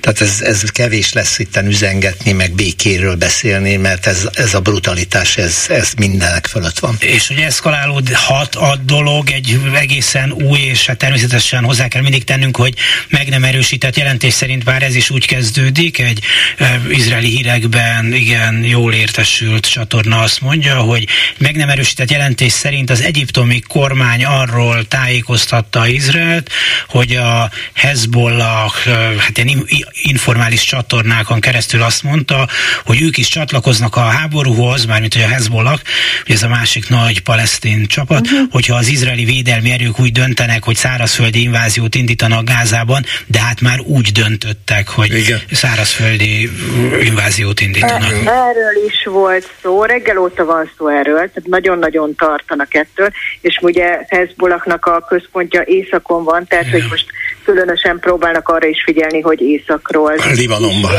[0.00, 5.36] Tehát ez, ez kevés lesz itten üzengetni, meg békéről beszélni, mert ez, ez a brutalitás,
[5.36, 6.96] ez, ez mindenek fölött van.
[7.00, 12.56] És hogy eszkalálódhat a dolog egy egészen új, és hát természetesen hozzá kell mindig tennünk,
[12.56, 12.74] hogy
[13.08, 16.22] meg nem erősített jelentés szerint bár ez is úgy kezdődik, egy
[16.58, 21.08] e, izraeli hírekben igen jól értesült csatorna azt mondja, hogy
[21.38, 26.50] meg nem erősített jelentés szerint az egyiptomi kormány arról tájékoztatta Izraelt,
[26.88, 28.72] hogy a Hezbollah,
[29.18, 32.48] hát ilyen informális csatornákon keresztül azt mondta,
[32.84, 34.10] hogy ők is csatlakoznak a
[34.56, 35.78] háborúhoz, mármint hogy a Hezbollah,
[36.26, 38.50] hogy ez a másik nagy palesztin csapat, uh-huh.
[38.50, 43.80] hogyha az izraeli védelmi erők úgy döntenek, hogy szárazföldi inváziót indítanak Gázában, de hát már
[43.80, 45.40] úgy döntöttek, hogy Igen.
[45.52, 46.50] szárazföldi
[47.02, 48.12] inváziót indítanak.
[48.24, 53.08] Erről is volt szó, reggel óta van szó erről, tehát nagyon-nagyon tartanak ettől,
[53.40, 57.06] és ugye Hezbollahnak a központja északon van, tehát hogy most
[57.46, 60.14] különösen próbálnak arra is figyelni, hogy északról.
[60.34, 60.90] Libanonban.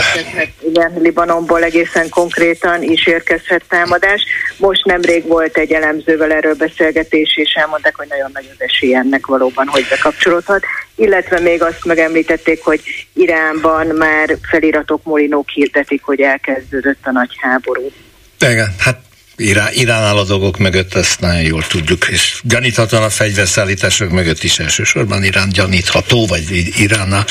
[0.67, 4.21] Igen, Libanonból egészen konkrétan is érkezhet támadás.
[4.57, 9.25] Most nemrég volt egy elemzővel erről beszélgetés, és elmondták, hogy nagyon nagy az esély ennek
[9.25, 10.63] valóban, hogy bekapcsolódhat.
[10.95, 12.81] Illetve még azt megemlítették, hogy
[13.13, 17.91] Iránban már feliratok, molinók hirdetik, hogy elkezdődött a nagy háború.
[18.39, 19.06] Igen, hát
[19.39, 24.43] Irán, Irán áll a dolgok mögött, ezt nagyon jól tudjuk, és gyaníthatóan a fegyverszállítások mögött
[24.43, 27.25] is elsősorban Irán gyanítható, vagy Iránnal.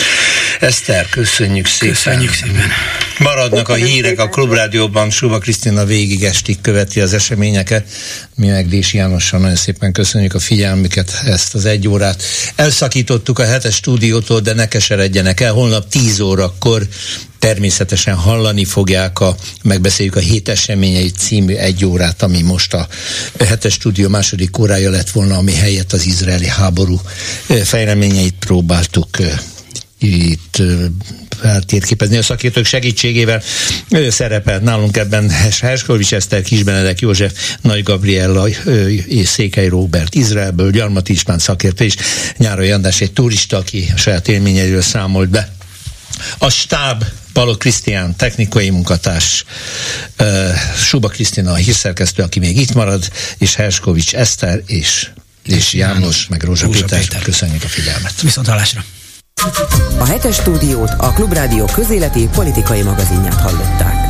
[0.60, 1.94] Eszter, köszönjük szépen.
[1.94, 2.70] Köszönjük szépen.
[3.18, 7.88] Maradnak a hírek a Klubrádióban, Suba Krisztina végig estig követi az eseményeket.
[8.34, 12.22] Mi meg Dési Jánossal nagyon szépen köszönjük a figyelmüket, ezt az egy órát.
[12.56, 15.52] Elszakítottuk a hetes stúdiótól, de ne keseredjenek el.
[15.52, 16.86] Holnap 10 órakor
[17.38, 22.88] természetesen hallani fogják a, megbeszéljük a hét eseményei című egy órát, ami most a
[23.38, 27.00] hetes stúdió második órája lett volna, ami helyett az izraeli háború
[27.64, 29.08] fejleményeit próbáltuk
[29.98, 30.62] itt
[31.40, 33.42] feltérképezni a szakértők segítségével.
[33.90, 35.30] Ő szerepelt nálunk ebben
[35.60, 38.48] Herskovics Eszter, Kisbenedek József, Nagy Gabriella
[39.06, 41.94] és Székely Robert Izraelből, Gyarmat Ispán szakértő és
[42.36, 45.54] Nyárai András egy turista, aki a saját élményeiről számolt be.
[46.38, 47.04] A stáb
[47.36, 49.44] Paló Krisztián, technikai munkatárs,
[50.76, 55.08] Suba Krisztina, a hírszerkesztő, aki még itt marad, és Herskovics Eszter, és,
[55.44, 56.98] és János, meg Rózsa, Rózsa Péter.
[56.98, 57.22] Péter.
[57.22, 58.20] Köszönjük a figyelmet.
[58.20, 58.84] Viszont hallásra.
[59.98, 64.05] A hetes stúdiót a Klubrádió közéleti politikai magazinját hallották.